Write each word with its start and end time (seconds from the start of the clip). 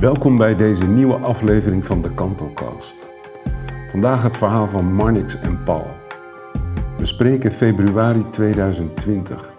Welkom 0.00 0.36
bij 0.36 0.56
deze 0.56 0.86
nieuwe 0.86 1.16
aflevering 1.16 1.86
van 1.86 2.02
de 2.02 2.10
Kantelcast. 2.10 3.06
Vandaag 3.88 4.22
het 4.22 4.36
verhaal 4.36 4.68
van 4.68 4.94
Marnix 4.94 5.40
en 5.40 5.62
Paul. 5.62 5.86
We 6.98 7.06
spreken 7.06 7.52
februari 7.52 8.28
2020. 8.28 9.52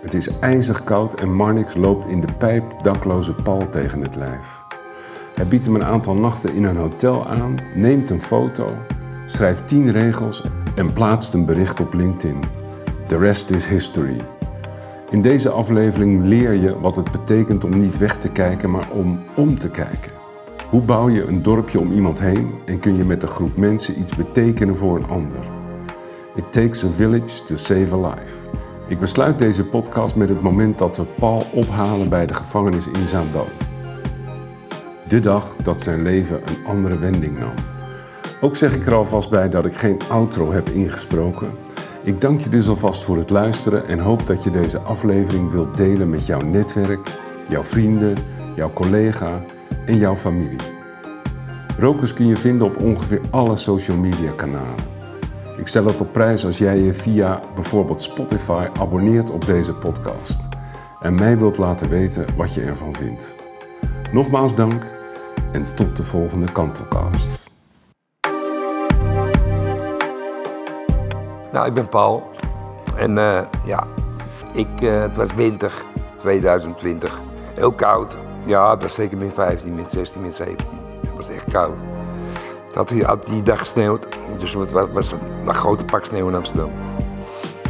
Het 0.00 0.14
is 0.14 0.38
ijzig 0.38 0.84
koud 0.84 1.20
en 1.20 1.34
Marnix 1.34 1.74
loopt 1.74 2.08
in 2.08 2.20
de 2.20 2.32
pijp 2.38 2.82
dakloze 2.82 3.34
Paul 3.34 3.68
tegen 3.68 4.02
het 4.02 4.16
lijf. 4.16 4.62
Hij 5.34 5.46
biedt 5.46 5.64
hem 5.64 5.74
een 5.74 5.84
aantal 5.84 6.14
nachten 6.14 6.54
in 6.54 6.64
een 6.64 6.76
hotel 6.76 7.26
aan, 7.26 7.58
neemt 7.74 8.10
een 8.10 8.22
foto, 8.22 8.76
schrijft 9.26 9.68
10 9.68 9.92
regels 9.92 10.42
en 10.74 10.92
plaatst 10.92 11.34
een 11.34 11.44
bericht 11.44 11.80
op 11.80 11.94
LinkedIn. 11.94 12.40
The 13.06 13.18
rest 13.18 13.50
is 13.50 13.66
history. 13.66 14.37
In 15.10 15.22
deze 15.22 15.50
aflevering 15.50 16.20
leer 16.20 16.52
je 16.52 16.80
wat 16.80 16.96
het 16.96 17.10
betekent 17.10 17.64
om 17.64 17.78
niet 17.78 17.98
weg 17.98 18.18
te 18.18 18.28
kijken, 18.28 18.70
maar 18.70 18.88
om 18.90 19.20
om 19.36 19.58
te 19.58 19.70
kijken. 19.70 20.12
Hoe 20.70 20.80
bouw 20.80 21.08
je 21.08 21.24
een 21.24 21.42
dorpje 21.42 21.80
om 21.80 21.92
iemand 21.92 22.20
heen 22.20 22.50
en 22.64 22.78
kun 22.78 22.96
je 22.96 23.04
met 23.04 23.22
een 23.22 23.28
groep 23.28 23.56
mensen 23.56 24.00
iets 24.00 24.16
betekenen 24.16 24.76
voor 24.76 24.96
een 24.96 25.08
ander? 25.08 25.38
It 26.34 26.52
takes 26.52 26.84
a 26.84 26.88
village 26.88 27.44
to 27.44 27.56
save 27.56 27.94
a 27.94 27.96
life. 27.96 28.34
Ik 28.88 28.98
besluit 28.98 29.38
deze 29.38 29.64
podcast 29.64 30.14
met 30.14 30.28
het 30.28 30.42
moment 30.42 30.78
dat 30.78 30.96
we 30.96 31.04
Paul 31.18 31.42
ophalen 31.52 32.08
bij 32.08 32.26
de 32.26 32.34
gevangenis 32.34 32.86
in 32.86 33.06
Zaandam. 33.06 33.46
De 35.08 35.20
dag 35.20 35.56
dat 35.56 35.82
zijn 35.82 36.02
leven 36.02 36.36
een 36.36 36.66
andere 36.66 36.98
wending 36.98 37.38
nam. 37.38 37.54
Ook 38.40 38.56
zeg 38.56 38.74
ik 38.74 38.86
er 38.86 38.94
alvast 38.94 39.30
bij 39.30 39.48
dat 39.48 39.64
ik 39.64 39.74
geen 39.74 39.98
outro 40.08 40.52
heb 40.52 40.68
ingesproken. 40.68 41.50
Ik 42.08 42.20
dank 42.20 42.40
je 42.40 42.48
dus 42.48 42.68
alvast 42.68 43.04
voor 43.04 43.16
het 43.16 43.30
luisteren 43.30 43.86
en 43.86 43.98
hoop 43.98 44.26
dat 44.26 44.44
je 44.44 44.50
deze 44.50 44.78
aflevering 44.78 45.50
wilt 45.50 45.76
delen 45.76 46.10
met 46.10 46.26
jouw 46.26 46.40
netwerk, 46.40 47.18
jouw 47.48 47.62
vrienden, 47.62 48.16
jouw 48.56 48.72
collega 48.72 49.44
en 49.86 49.98
jouw 49.98 50.16
familie. 50.16 50.58
Rokers 51.78 52.14
kun 52.14 52.26
je 52.26 52.36
vinden 52.36 52.66
op 52.66 52.82
ongeveer 52.82 53.20
alle 53.30 53.56
social 53.56 53.96
media 53.96 54.30
kanalen. 54.36 54.84
Ik 55.58 55.66
stel 55.66 55.86
het 55.86 56.00
op 56.00 56.12
prijs 56.12 56.44
als 56.44 56.58
jij 56.58 56.78
je 56.78 56.94
via 56.94 57.40
bijvoorbeeld 57.54 58.02
Spotify 58.02 58.66
abonneert 58.80 59.30
op 59.30 59.44
deze 59.44 59.74
podcast 59.74 60.40
en 61.00 61.14
mij 61.14 61.38
wilt 61.38 61.58
laten 61.58 61.88
weten 61.88 62.26
wat 62.36 62.54
je 62.54 62.62
ervan 62.62 62.94
vindt. 62.94 63.34
Nogmaals 64.12 64.54
dank 64.54 64.82
en 65.52 65.66
tot 65.74 65.96
de 65.96 66.04
volgende 66.04 66.52
Kantelcast. 66.52 67.37
Nou, 71.52 71.66
ik 71.66 71.74
ben 71.74 71.88
Paul. 71.88 72.30
En 72.96 73.18
eh, 73.18 73.42
ja, 73.64 73.86
ik, 74.52 74.80
eh, 74.80 75.00
het 75.00 75.16
was 75.16 75.34
winter 75.34 75.72
2020. 76.16 77.20
Heel 77.54 77.72
koud. 77.72 78.16
Ja, 78.44 78.70
het 78.70 78.82
was 78.82 78.94
zeker 78.94 79.18
min 79.18 79.32
15, 79.32 79.74
min 79.74 79.86
16, 79.86 80.20
min 80.20 80.32
17. 80.32 80.66
Het 81.00 81.16
was 81.16 81.28
echt 81.28 81.52
koud. 81.52 81.76
Het 82.66 82.74
had 82.74 82.88
die, 82.88 83.04
die 83.26 83.42
dag 83.42 83.58
gesneeuwd. 83.58 84.08
Dus 84.38 84.54
het 84.54 84.70
was, 84.70 84.86
was 84.92 85.12
een, 85.12 85.54
grote 85.54 85.84
pak 85.84 86.04
sneeuw 86.04 86.28
in 86.28 86.34
Amsterdam. 86.34 86.70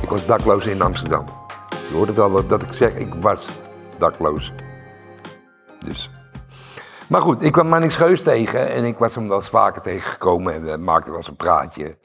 Ik 0.02 0.08
was 0.08 0.26
dakloos 0.26 0.66
in 0.66 0.82
Amsterdam. 0.82 1.24
Je 1.90 1.96
hoort 1.96 2.08
het 2.08 2.18
al 2.18 2.46
dat 2.46 2.62
ik 2.62 2.72
zeg, 2.72 2.94
ik 2.94 3.14
was 3.20 3.48
dakloos. 3.98 4.52
Dus. 5.84 6.10
Maar 7.08 7.20
goed, 7.20 7.42
ik 7.42 7.52
kwam 7.52 7.68
Mannix 7.68 7.96
Geus 7.96 8.22
tegen 8.22 8.70
en 8.70 8.84
ik 8.84 8.98
was 8.98 9.14
hem 9.14 9.28
wel 9.28 9.36
eens 9.36 9.48
vaker 9.48 9.82
tegengekomen 9.82 10.54
en 10.54 10.64
we 10.64 10.76
maakten 10.76 11.08
wel 11.08 11.16
eens 11.16 11.28
een 11.28 11.36
praatje. 11.36 11.96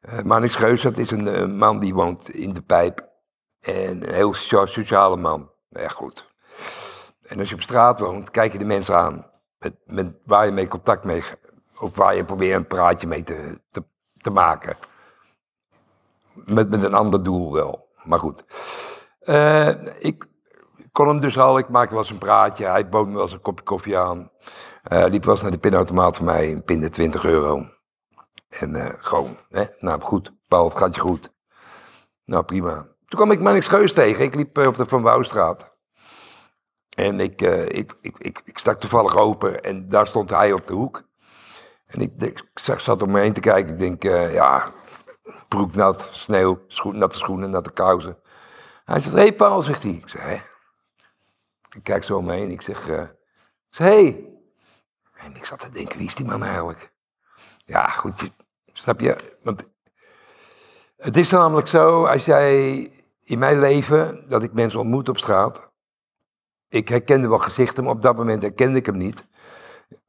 Uh, 0.00 0.22
Manix 0.22 0.54
Geus, 0.54 0.82
dat 0.82 0.98
is 0.98 1.10
een, 1.10 1.56
man 1.56 1.78
die 1.78 1.94
woont 1.94 2.30
in 2.30 2.52
de 2.52 2.62
pijp. 2.62 3.08
En 3.60 4.02
een 4.02 4.14
heel 4.14 4.34
socia- 4.34 4.66
sociale 4.66 5.16
man. 5.16 5.50
Echt 5.70 5.94
goed. 5.94 6.26
En 7.22 7.38
als 7.38 7.48
je 7.48 7.54
op 7.54 7.60
straat 7.60 8.00
woont, 8.00 8.30
kijk 8.30 8.52
je 8.52 8.58
de 8.58 8.64
mensen 8.64 8.96
aan. 8.96 9.30
Met, 9.58 9.74
met 9.84 10.14
waar 10.24 10.46
je 10.46 10.52
mee 10.52 10.66
contact 10.66 11.04
mee... 11.04 11.22
Of 11.80 11.96
waar 11.96 12.14
je 12.14 12.24
probeert 12.24 12.56
een 12.56 12.66
praatje 12.66 13.06
mee 13.06 13.22
te, 13.22 13.60
te, 13.70 13.84
te 14.16 14.30
maken. 14.30 14.76
Met, 16.34 16.70
met 16.70 16.82
een 16.82 16.94
ander 16.94 17.22
doel 17.22 17.52
wel. 17.52 17.88
Maar 18.04 18.18
goed. 18.18 18.44
Eh, 19.20 19.68
ik 19.98 20.26
kon 20.92 21.08
hem 21.08 21.20
dus 21.20 21.38
al, 21.38 21.58
ik 21.58 21.68
maakte 21.68 21.90
wel 21.90 21.98
eens 22.02 22.10
een 22.10 22.18
praatje. 22.18 22.66
Hij 22.66 22.88
bood 22.88 23.06
me 23.06 23.12
wel 23.12 23.22
eens 23.22 23.32
een 23.32 23.40
kopje 23.40 23.64
koffie 23.64 23.98
aan. 23.98 24.30
Eh, 24.82 25.04
liep 25.08 25.24
wel 25.24 25.32
eens 25.34 25.42
naar 25.42 25.50
de 25.50 25.58
pinautomaat 25.58 26.16
voor 26.16 26.26
mij. 26.26 26.62
Pinde 26.64 26.90
20 26.90 27.24
euro. 27.24 27.66
En 28.48 28.76
eh, 28.76 28.94
gewoon, 28.98 29.36
hè? 29.48 29.64
nou 29.78 30.00
goed, 30.00 30.32
Paul, 30.48 30.68
het 30.68 30.78
gaat 30.78 30.94
je 30.94 31.00
goed. 31.00 31.32
Nou 32.24 32.44
prima. 32.44 32.74
Toen 33.06 33.18
kwam 33.18 33.30
ik 33.30 33.40
Mannix 33.40 33.66
Geus 33.66 33.92
tegen. 33.92 34.24
Ik 34.24 34.34
liep 34.34 34.58
eh, 34.58 34.66
op 34.66 34.76
de 34.76 34.86
Van 34.86 35.02
Wouwstraat. 35.02 35.76
En 36.88 37.20
ik, 37.20 37.42
eh, 37.42 37.64
ik, 37.64 37.96
ik, 38.00 38.18
ik, 38.18 38.42
ik 38.44 38.58
stak 38.58 38.80
toevallig 38.80 39.16
open 39.16 39.62
en 39.62 39.88
daar 39.88 40.06
stond 40.06 40.30
hij 40.30 40.52
op 40.52 40.66
de 40.66 40.72
hoek. 40.72 41.02
En 41.86 42.00
ik, 42.00 42.12
ik 42.22 42.44
zat 42.78 43.02
om 43.02 43.10
me 43.10 43.20
heen 43.20 43.32
te 43.32 43.40
kijken. 43.40 43.72
Ik 43.72 43.78
denk, 43.78 44.02
ja, 44.32 44.72
broek 45.48 45.74
nat, 45.74 46.08
sneeuw, 46.12 46.60
natte 46.92 47.18
schoenen, 47.18 47.50
natte 47.50 47.72
kousen. 47.72 48.18
Hij 48.84 48.98
zegt, 48.98 49.14
hé 49.14 49.20
hey 49.20 49.34
Paul, 49.34 49.62
zegt 49.62 49.82
hij. 49.82 49.92
Ik 49.92 50.08
zeg, 50.08 50.22
hè? 50.22 50.38
Ik 51.76 51.82
kijk 51.82 52.04
zo 52.04 52.16
om 52.16 52.24
me 52.24 52.32
heen. 52.32 52.50
Ik 52.50 52.62
zeg, 52.62 52.88
eh, 52.88 53.00
ik 53.00 53.14
zeg, 53.70 53.86
hé. 53.86 53.92
Hey. 53.92 54.26
En 55.14 55.36
ik 55.36 55.44
zat 55.44 55.58
te 55.58 55.68
denken, 55.68 55.98
wie 55.98 56.06
is 56.06 56.14
die 56.14 56.26
man 56.26 56.42
eigenlijk? 56.42 56.92
Ja, 57.68 57.88
goed, 57.88 58.30
snap 58.72 59.00
je? 59.00 59.36
Want 59.42 59.68
het 60.96 61.16
is 61.16 61.30
namelijk 61.30 61.66
zo, 61.66 62.04
als 62.04 62.24
jij 62.24 62.80
in 63.22 63.38
mijn 63.38 63.58
leven, 63.58 64.28
dat 64.28 64.42
ik 64.42 64.52
mensen 64.52 64.80
ontmoet 64.80 65.08
op 65.08 65.18
straat. 65.18 65.70
Ik 66.68 66.88
herkende 66.88 67.28
wel 67.28 67.38
gezichten, 67.38 67.84
maar 67.84 67.92
op 67.92 68.02
dat 68.02 68.16
moment 68.16 68.42
herkende 68.42 68.78
ik 68.78 68.86
hem 68.86 68.96
niet. 68.96 69.26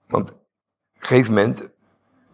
Want 0.07 0.31
op 0.31 0.37
een 0.93 1.05
gegeven 1.05 1.33
moment, 1.33 1.69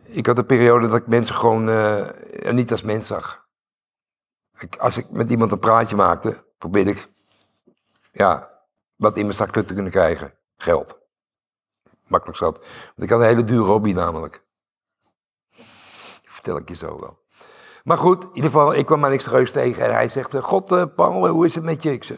ik 0.03 0.25
had 0.25 0.37
een 0.37 0.45
periode 0.45 0.87
dat 0.87 0.99
ik 0.99 1.07
mensen 1.07 1.35
gewoon 1.35 1.69
eh, 1.69 2.51
niet 2.51 2.71
als 2.71 2.81
mens 2.81 3.07
zag. 3.07 3.47
Ik, 4.59 4.75
als 4.75 4.97
ik 4.97 5.09
met 5.09 5.31
iemand 5.31 5.51
een 5.51 5.59
praatje 5.59 5.95
maakte, 5.95 6.45
probeerde 6.57 6.91
ik 6.91 7.07
ja, 8.11 8.49
wat 8.95 9.17
in 9.17 9.23
mijn 9.23 9.35
zak 9.35 9.51
te 9.51 9.73
kunnen 9.73 9.91
krijgen. 9.91 10.33
Geld. 10.57 10.99
Makkelijk 12.07 12.37
zat. 12.37 12.57
Want 12.57 13.01
ik 13.01 13.09
had 13.09 13.19
een 13.19 13.25
hele 13.25 13.43
dure 13.43 13.63
hobby 13.63 13.91
namelijk. 13.91 14.44
Vertel 16.45 16.61
ik 16.61 16.69
je 16.69 16.75
zo 16.75 16.99
wel. 16.99 17.17
Maar 17.83 17.97
goed, 17.97 18.23
in 18.23 18.29
ieder 18.33 18.51
geval, 18.51 18.73
ik 18.73 18.85
kwam 18.85 18.99
maar 18.99 19.09
niks 19.09 19.27
Reus 19.27 19.51
tegen 19.51 19.83
en 19.83 19.93
hij 19.93 20.07
zegt, 20.07 20.33
eh, 20.33 20.43
God 20.43 20.71
eh, 20.71 20.83
Paul, 20.95 21.27
hoe 21.27 21.45
is 21.45 21.55
het 21.55 21.63
met 21.63 21.83
je? 21.83 21.91
Ik 21.91 22.03
zeg, 22.03 22.17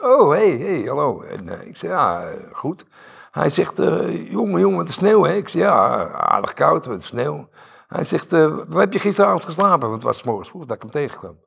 oh, 0.00 0.30
hey, 0.30 0.50
hey, 0.50 0.82
hallo. 0.86 1.20
En 1.22 1.48
eh, 1.48 1.66
ik 1.66 1.76
zeg, 1.76 1.90
ja, 1.90 2.22
eh, 2.22 2.36
goed. 2.52 2.84
Hij 3.30 3.48
zegt, 3.48 3.78
eh, 3.78 4.30
jongen, 4.30 4.60
jongen, 4.60 4.84
de 4.84 4.92
sneeuw, 4.92 5.24
hè? 5.24 5.32
Ik 5.32 5.48
zeg, 5.48 5.62
ja, 5.62 6.08
aardig 6.10 6.52
koud, 6.52 6.86
met 6.86 7.04
sneeuw. 7.04 7.48
Hij 7.86 8.04
zegt, 8.04 8.32
eh, 8.32 8.56
waar 8.68 8.80
heb 8.80 8.92
je 8.92 8.98
gisteravond 8.98 9.44
geslapen? 9.44 9.88
Want 9.88 9.92
het 9.92 10.02
was 10.02 10.22
morgens 10.22 10.48
vroeg 10.48 10.64
dat 10.64 10.76
ik 10.76 10.82
hem 10.82 10.90
tegenkwam. 10.90 11.38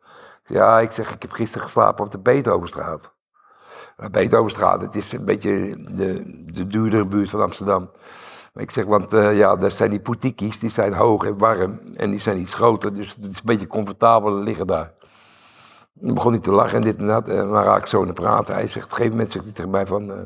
Ja, 0.46 0.80
ik 0.80 0.92
zeg, 0.92 1.14
ik 1.14 1.22
heb 1.22 1.32
gisteren 1.32 1.64
geslapen 1.64 2.06
op 2.06 2.12
de 2.12 2.20
Beethovenstraat. 2.20 3.14
Uh, 3.98 4.08
Beethovenstraat, 4.08 4.82
het 4.82 4.96
is 4.96 5.12
een 5.12 5.26
beetje 5.26 5.78
de, 5.90 6.44
de 6.54 6.68
duurdere 6.68 7.06
buurt 7.06 7.30
van 7.30 7.42
Amsterdam. 7.42 7.90
Ik 8.54 8.72
zeg, 8.72 8.86
want 8.86 9.14
eh, 9.14 9.38
ja, 9.38 9.56
daar 9.56 9.72
zijn 9.72 9.90
die 9.90 10.00
poetiekjes, 10.00 10.60
die 10.60 10.70
zijn 10.70 10.94
hoog 10.94 11.26
en 11.26 11.38
warm 11.38 11.80
en 11.96 12.12
die 12.12 12.20
zijn 12.20 12.38
iets 12.38 12.54
groter, 12.54 12.94
dus 12.94 13.16
het 13.16 13.26
is 13.26 13.38
een 13.38 13.46
beetje 13.46 13.68
comfortabeler 13.68 14.44
liggen 14.44 14.68
daar. 14.68 14.94
Ik 16.00 16.14
begon 16.14 16.32
niet 16.32 16.44
te 16.44 16.52
lachen 16.52 16.78
en 16.78 16.84
dit 16.84 16.98
en 16.98 17.08
dat, 17.08 17.28
en 17.28 17.50
maar 17.50 17.64
raak 17.64 17.78
ik 17.78 17.86
zo 17.86 18.02
aan 18.02 18.08
het 18.08 18.16
praten. 18.16 18.54
Hij 18.54 18.68
zegt, 18.68 18.86
op 18.86 18.92
een 18.92 18.98
gegeven 18.98 19.18
moment 19.18 19.32
zegt 19.32 19.46
hij 19.46 19.54
tegen 19.54 19.72
mij 19.72 19.88
van, 19.88 20.12
eh, 20.12 20.22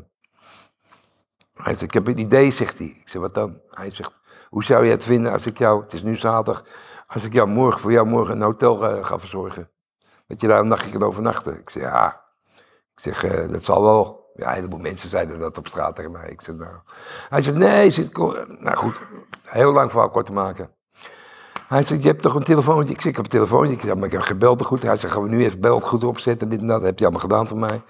hij 1.54 1.74
zegt, 1.74 1.82
ik 1.82 1.94
heb 1.94 2.08
een 2.08 2.20
idee, 2.20 2.52
zegt 2.52 2.78
hij. 2.78 2.88
Ik 2.88 3.10
zeg, 3.10 3.22
wat 3.22 3.34
dan? 3.34 3.62
Hij 3.70 3.90
zegt, 3.90 4.20
hoe 4.50 4.64
zou 4.64 4.86
je 4.86 4.92
het 4.92 5.04
vinden 5.04 5.32
als 5.32 5.46
ik 5.46 5.58
jou, 5.58 5.84
het 5.84 5.94
is 5.94 6.04
nu 6.04 6.16
zaterdag, 6.16 6.64
als 7.08 7.24
ik 7.24 7.34
jou 7.34 7.48
morgen, 7.48 7.82
voor 7.82 7.92
jou 7.92 8.08
morgen 8.08 8.36
een 8.36 8.42
hotel 8.42 8.88
eh, 8.90 9.06
ga 9.06 9.20
verzorgen? 9.20 9.70
Dat 10.28 10.42
je 10.42 10.48
daar 10.48 10.60
een 10.60 10.68
nachtje 10.68 10.92
kan 10.92 11.04
overnachten. 11.04 11.60
Ik 11.60 11.70
zeg, 11.70 11.84
ja. 11.84 12.26
Ik 12.96 13.04
zeg, 13.04 13.24
eh, 13.24 13.52
dat 13.52 13.64
zal 13.64 13.82
wel. 13.82 14.17
Ja, 14.38 14.48
een 14.48 14.54
heleboel 14.54 14.80
mensen 14.80 15.10
zeiden 15.10 15.40
dat 15.40 15.58
op 15.58 15.68
straat 15.68 15.96
tegen 15.96 16.12
mij. 16.12 16.30
Ik 16.30 16.42
zeg, 16.42 16.56
nou. 16.56 16.76
Hij 17.30 17.42
zegt, 17.42 17.56
nee, 17.56 17.90
zit, 17.90 18.18
nou 18.18 18.76
goed, 18.76 19.02
heel 19.44 19.72
lang 19.72 19.92
verhaal 19.92 20.10
kort 20.10 20.26
te 20.26 20.34
maken. 20.34 20.72
Hij 21.68 21.84
zegt, 21.84 22.04
je 22.04 22.10
hebt 22.10 22.22
toch 22.22 22.36
een 22.36 22.44
telefoontje? 22.44 22.94
Ik 22.94 23.02
zeg, 23.02 23.10
ik 23.10 23.16
heb 23.16 23.26
een 23.26 23.32
telefoontje. 23.32 23.74
Ik 23.74 23.82
zeg, 23.82 23.96
maar 23.96 24.06
ik 24.06 24.12
heb 24.12 24.22
gebeld 24.22 24.66
goed. 24.66 24.84
Hij 24.84 24.96
zegt, 24.98 25.14
gaan 25.14 25.24
we 25.24 25.30
nu 25.30 25.44
even 25.44 25.62
belt 25.62 25.84
goed 25.84 26.04
opzetten, 26.04 26.50
dit 26.50 26.62
en 26.62 26.68
dat. 26.68 26.80
Dat 26.80 26.86
heb 26.86 27.00
je 27.00 27.04
allemaal 27.04 27.22
gedaan 27.22 27.48
voor 27.48 27.58
mij. 27.58 27.82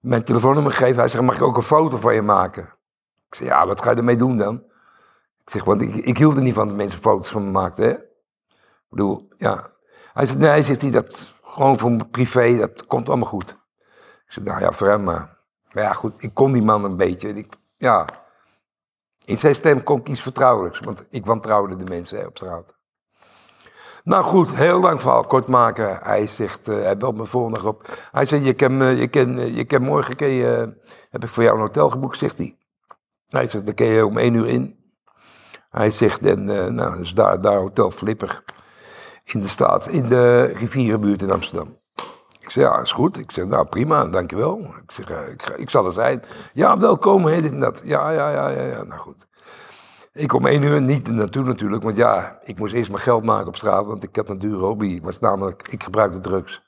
Mijn 0.00 0.24
telefoonnummer 0.24 0.72
gegeven. 0.72 0.98
Hij 0.98 1.08
zegt, 1.08 1.24
mag 1.24 1.36
ik 1.36 1.42
ook 1.42 1.56
een 1.56 1.62
foto 1.62 1.96
van 1.96 2.14
je 2.14 2.22
maken? 2.22 2.62
Ik 3.28 3.34
zeg, 3.34 3.48
ja, 3.48 3.66
wat 3.66 3.82
ga 3.82 3.90
je 3.90 3.96
ermee 3.96 4.16
doen 4.16 4.36
dan? 4.36 4.54
Ik 5.42 5.50
zeg, 5.50 5.64
want 5.64 5.80
ik, 5.80 5.94
ik 5.94 6.18
hield 6.18 6.36
er 6.36 6.42
niet 6.42 6.54
van 6.54 6.68
dat 6.68 6.76
mensen 6.76 7.00
foto's 7.00 7.30
van 7.30 7.44
me 7.44 7.50
maakten, 7.50 7.84
hè? 7.84 7.90
Ik 7.90 8.88
bedoel, 8.88 9.28
ja. 9.36 9.70
Hij 10.12 10.26
zegt, 10.26 10.38
nee, 10.38 10.62
zegt 10.62 10.80
hij, 10.80 10.90
dat 10.90 11.34
gewoon 11.42 11.78
voor 11.78 12.06
privé, 12.06 12.56
dat 12.56 12.86
komt 12.86 13.08
allemaal 13.08 13.28
goed. 13.28 13.50
Ik 14.26 14.32
zeg, 14.32 14.44
nou 14.44 14.60
ja, 14.60 14.72
voor 14.72 14.88
hem 14.88 15.02
maar. 15.02 15.38
Maar 15.72 15.82
ja, 15.82 15.92
goed, 15.92 16.14
ik 16.16 16.34
kon 16.34 16.52
die 16.52 16.62
man 16.62 16.84
een 16.84 16.96
beetje. 16.96 17.28
Ik, 17.28 17.54
ja, 17.76 18.06
in 19.24 19.36
zijn 19.36 19.54
stem 19.54 19.82
kon 19.82 19.98
ik 19.98 20.08
iets 20.08 20.22
vertrouwelijks, 20.22 20.80
want 20.80 21.04
ik 21.10 21.26
wantrouwde 21.26 21.76
de 21.76 21.84
mensen 21.84 22.18
hè, 22.18 22.26
op 22.26 22.36
straat. 22.36 22.78
Nou 24.04 24.24
goed, 24.24 24.54
heel 24.54 24.80
lang 24.80 25.00
verhaal 25.00 25.24
kort 25.24 25.48
maken. 25.48 25.98
Hij 26.02 26.26
zegt, 26.26 26.68
eh, 26.68 26.82
hij 26.82 26.96
belt 26.96 27.16
me 27.16 27.26
volgende 27.26 27.68
op. 27.68 28.08
Hij 28.10 28.24
zegt, 28.24 28.44
je 28.44 28.52
kan, 28.52 28.96
je 28.96 29.08
kan, 29.08 29.54
je 29.54 29.64
kan 29.64 29.82
morgen, 29.82 30.16
kan 30.16 30.30
je, 30.30 30.76
heb 31.10 31.24
ik 31.24 31.28
voor 31.28 31.42
jou 31.42 31.54
een 31.54 31.62
hotel 31.62 31.90
geboekt, 31.90 32.18
zegt 32.18 32.38
hij. 32.38 32.58
Hij 33.28 33.46
zegt, 33.46 33.66
dan 33.66 33.74
kun 33.74 33.86
je 33.86 34.06
om 34.06 34.18
één 34.18 34.34
uur 34.34 34.46
in. 34.46 34.78
Hij 35.70 35.90
zegt, 35.90 36.24
en 36.24 36.50
eh, 36.50 36.66
nou, 36.66 36.98
dus 36.98 37.12
daar, 37.14 37.40
daar 37.40 37.58
Hotel 37.58 37.90
Flipper 37.90 38.42
in 39.24 39.40
de 39.40 39.48
staat, 39.48 39.86
in 39.86 40.08
de 40.08 40.42
rivierenbuurt 40.42 41.22
in 41.22 41.30
Amsterdam. 41.30 41.79
Ik 42.40 42.50
zeg, 42.50 42.64
ja, 42.64 42.80
is 42.80 42.92
goed. 42.92 43.18
Ik 43.18 43.30
zeg, 43.30 43.44
nou 43.44 43.66
prima, 43.66 44.06
dankjewel. 44.06 44.58
Ik 44.58 44.92
zeg, 44.92 45.10
eh, 45.10 45.28
ik, 45.32 45.42
ik 45.56 45.70
zal 45.70 45.86
er 45.86 45.92
zijn. 45.92 46.22
Ja, 46.52 46.78
welkom, 46.78 47.24
hè, 47.24 47.42
dit 47.42 47.60
dat. 47.60 47.80
Ja, 47.84 48.10
ja, 48.10 48.30
ja, 48.30 48.48
ja, 48.48 48.62
ja, 48.62 48.82
nou 48.82 49.00
goed. 49.00 49.28
Ik 50.12 50.32
om 50.32 50.46
één 50.46 50.62
uur 50.62 50.82
niet 50.82 51.08
naartoe 51.08 51.44
natuurlijk, 51.44 51.82
want 51.82 51.96
ja, 51.96 52.38
ik 52.44 52.58
moest 52.58 52.74
eerst 52.74 52.90
mijn 52.90 53.02
geld 53.02 53.24
maken 53.24 53.46
op 53.46 53.56
straat, 53.56 53.86
want 53.86 54.02
ik 54.02 54.16
had 54.16 54.28
een 54.28 54.38
dure 54.38 54.64
hobby. 54.64 54.86
Ik 54.86 55.02
was 55.02 55.18
namelijk, 55.18 55.68
ik 55.68 55.82
gebruikte 55.82 56.20
drugs. 56.20 56.62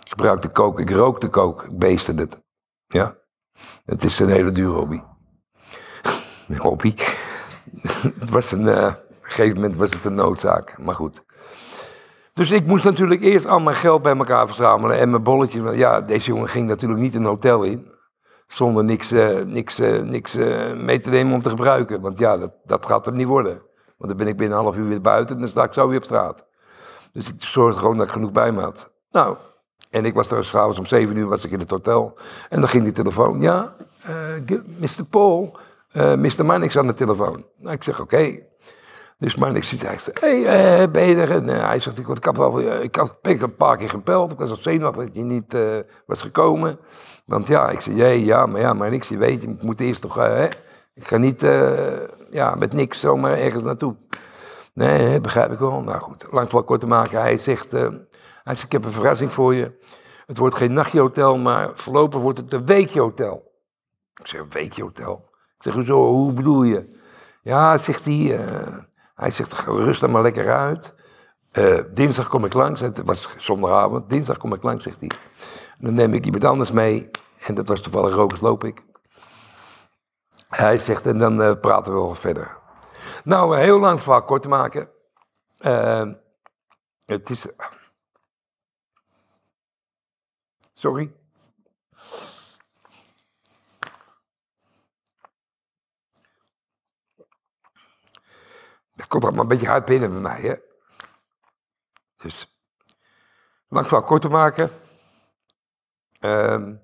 Ik 0.00 0.08
gebruikte 0.08 0.48
kook, 0.48 0.80
ik 0.80 0.90
rookte 0.90 1.28
kook, 1.28 1.62
ik 1.62 1.78
beestte 1.78 2.14
het. 2.14 2.42
Ja, 2.86 3.16
het 3.84 4.04
is 4.04 4.18
een 4.18 4.28
hele 4.28 4.50
dure 4.50 4.72
hobby. 4.72 5.00
Hobby. 6.56 6.94
het 8.20 8.30
was 8.30 8.52
een, 8.52 8.68
eh, 8.68 8.86
op 8.86 9.24
een 9.24 9.30
gegeven 9.30 9.54
moment 9.54 9.76
was 9.76 9.92
het 9.92 10.04
een 10.04 10.14
noodzaak, 10.14 10.78
maar 10.78 10.94
goed. 10.94 11.24
Dus 12.34 12.50
ik 12.50 12.66
moest 12.66 12.84
natuurlijk 12.84 13.22
eerst 13.22 13.46
al 13.46 13.60
mijn 13.60 13.76
geld 13.76 14.02
bij 14.02 14.16
elkaar 14.16 14.46
verzamelen 14.46 14.98
en 14.98 15.10
mijn 15.10 15.22
bolletjes. 15.22 15.60
want 15.62 15.76
Ja, 15.76 16.00
deze 16.00 16.30
jongen 16.30 16.48
ging 16.48 16.68
natuurlijk 16.68 17.00
niet 17.00 17.14
een 17.14 17.24
hotel 17.24 17.62
in. 17.62 17.90
Zonder 18.46 18.84
niks, 18.84 19.12
eh, 19.12 19.44
niks, 19.44 19.78
eh, 19.78 20.02
niks 20.02 20.36
eh, 20.36 20.72
mee 20.72 21.00
te 21.00 21.10
nemen 21.10 21.34
om 21.34 21.42
te 21.42 21.48
gebruiken. 21.48 22.00
Want 22.00 22.18
ja, 22.18 22.38
dat, 22.38 22.52
dat 22.64 22.86
gaat 22.86 23.06
hem 23.06 23.16
niet 23.16 23.26
worden. 23.26 23.62
Want 23.96 24.10
dan 24.10 24.16
ben 24.16 24.26
ik 24.26 24.36
binnen 24.36 24.58
een 24.58 24.64
half 24.64 24.76
uur 24.76 24.88
weer 24.88 25.00
buiten 25.00 25.34
en 25.34 25.40
dan 25.40 25.50
sta 25.50 25.64
ik 25.64 25.72
zo 25.72 25.88
weer 25.88 25.96
op 25.96 26.04
straat. 26.04 26.46
Dus 27.12 27.28
ik 27.28 27.34
zorgde 27.38 27.80
gewoon 27.80 27.96
dat 27.96 28.06
ik 28.06 28.12
genoeg 28.12 28.32
bij 28.32 28.52
me 28.52 28.60
had. 28.60 28.90
Nou, 29.10 29.36
en 29.90 30.04
ik 30.04 30.14
was 30.14 30.30
er 30.30 30.44
s'avonds 30.44 30.78
om 30.78 30.86
zeven 30.86 31.16
uur 31.16 31.28
was 31.28 31.44
ik 31.44 31.50
in 31.50 31.60
het 31.60 31.70
hotel. 31.70 32.18
En 32.48 32.60
dan 32.60 32.68
ging 32.68 32.84
die 32.84 32.92
telefoon. 32.92 33.40
Ja, 33.40 33.74
Mr. 34.78 35.04
Paul, 35.10 35.56
Mr. 35.92 36.44
Mannix 36.44 36.78
aan 36.78 36.86
de 36.86 36.94
telefoon. 36.94 37.44
Nou, 37.58 37.74
ik 37.74 37.82
zeg 37.82 38.00
oké. 38.00 38.38
Dus 39.22 39.36
Mannix 39.36 39.68
zit 39.68 39.82
hij 39.82 39.98
zegt, 39.98 40.20
hé, 40.20 40.42
hey, 40.42 40.82
eh, 40.82 40.90
ben 40.90 41.06
je 41.06 41.16
er? 41.16 41.30
En 41.30 41.48
eh, 41.48 41.66
hij 41.66 41.78
zegt, 41.78 41.98
ik, 41.98 42.24
had 42.24 42.36
wel, 42.36 42.60
eh, 42.60 42.82
ik 42.82 42.96
had 42.96 43.18
een 43.22 43.56
paar 43.56 43.76
keer 43.76 43.88
gebeld. 43.88 44.32
Ik 44.32 44.38
was 44.38 44.50
al 44.50 44.56
zenuwachtig 44.56 45.04
dat 45.04 45.14
je 45.14 45.22
niet 45.22 45.56
was 46.06 46.22
gekomen. 46.22 46.78
Want 47.26 47.46
ja, 47.46 47.70
ik 47.70 47.80
zei, 47.80 47.96
jee, 47.96 48.24
ja, 48.24 48.46
maar 48.46 48.60
ja, 48.60 48.72
Mannix, 48.72 49.08
je 49.08 49.16
weet, 49.16 49.42
ik 49.42 49.62
moet 49.62 49.80
eerst 49.80 50.04
eh, 50.04 50.14
hè. 50.14 50.48
Ik 50.94 51.06
ga 51.06 51.16
niet, 51.16 51.40
ja, 52.30 52.54
met 52.54 52.72
niks 52.72 53.00
zomaar 53.00 53.38
ergens 53.38 53.62
naartoe. 53.62 53.96
Nee, 54.74 55.20
begrijp 55.20 55.52
ik 55.52 55.58
wel. 55.58 55.80
Nou 55.80 55.98
goed, 56.00 56.26
lang 56.30 56.50
wel 56.50 56.64
kort 56.64 56.80
te 56.80 56.86
maken. 56.86 57.20
Hij 57.20 57.36
zegt, 57.36 57.70
hij 57.70 57.90
zegt, 58.44 58.62
ik 58.62 58.72
heb 58.72 58.84
een 58.84 58.92
verrassing 58.92 59.32
voor 59.32 59.54
je. 59.54 59.78
Het 60.26 60.38
wordt 60.38 60.56
geen 60.56 60.72
nachtjehotel, 60.72 61.38
maar 61.38 61.70
voorlopig 61.74 62.20
wordt 62.20 62.38
het 62.38 62.52
een 62.52 62.66
weekjehotel. 62.66 63.52
Ik 64.14 64.26
zeg, 64.26 64.40
een 64.40 64.50
weekjehotel? 64.50 65.28
Ik 65.56 65.62
zeg, 65.62 65.74
hoezo, 65.74 66.06
hoe 66.06 66.32
bedoel 66.32 66.62
je? 66.62 67.00
Ja, 67.42 67.76
zegt 67.76 68.04
hij, 68.04 68.40
hij 69.14 69.30
zegt, 69.30 69.54
"Ga 69.54 69.70
rust 69.72 70.02
er 70.02 70.10
maar 70.10 70.22
lekker 70.22 70.56
uit. 70.56 70.94
Eh, 71.52 71.78
dinsdag 71.90 72.28
kom 72.28 72.44
ik 72.44 72.52
langs, 72.52 72.80
het 72.80 73.02
was 73.04 73.28
zondagavond, 73.36 74.08
dinsdag 74.08 74.36
kom 74.36 74.54
ik 74.54 74.62
langs, 74.62 74.82
zegt 74.82 75.00
hij. 75.00 75.10
Dan 75.78 75.94
neem 75.94 76.14
ik 76.14 76.24
iemand 76.24 76.44
anders 76.44 76.70
mee, 76.70 77.10
en 77.38 77.54
dat 77.54 77.68
was 77.68 77.80
toevallig 77.80 78.14
Rokus 78.14 78.40
Loopik. 78.40 78.82
Hij 80.48 80.78
zegt, 80.78 81.06
en 81.06 81.18
dan 81.18 81.42
eh, 81.42 81.60
praten 81.60 81.92
we 81.92 81.98
wel 81.98 82.14
verder. 82.14 82.58
Nou, 83.24 83.56
heel 83.56 83.78
lang 83.78 84.00
verhaal 84.00 84.24
kort 84.24 84.42
te 84.42 84.48
maken. 84.48 84.88
Eh, 85.58 86.10
het 87.04 87.30
is... 87.30 87.46
Sorry. 90.74 91.12
Het 98.96 99.06
komt 99.06 99.24
allemaal 99.24 99.42
een 99.42 99.48
beetje 99.48 99.68
hard 99.68 99.84
binnen 99.84 100.10
bij 100.10 100.20
mij, 100.20 100.40
hè. 100.40 100.54
Dus, 102.16 102.56
lang 103.68 103.86
verhaal 103.86 104.06
kort 104.06 104.28
maken. 104.28 104.70
Ehm 106.20 106.74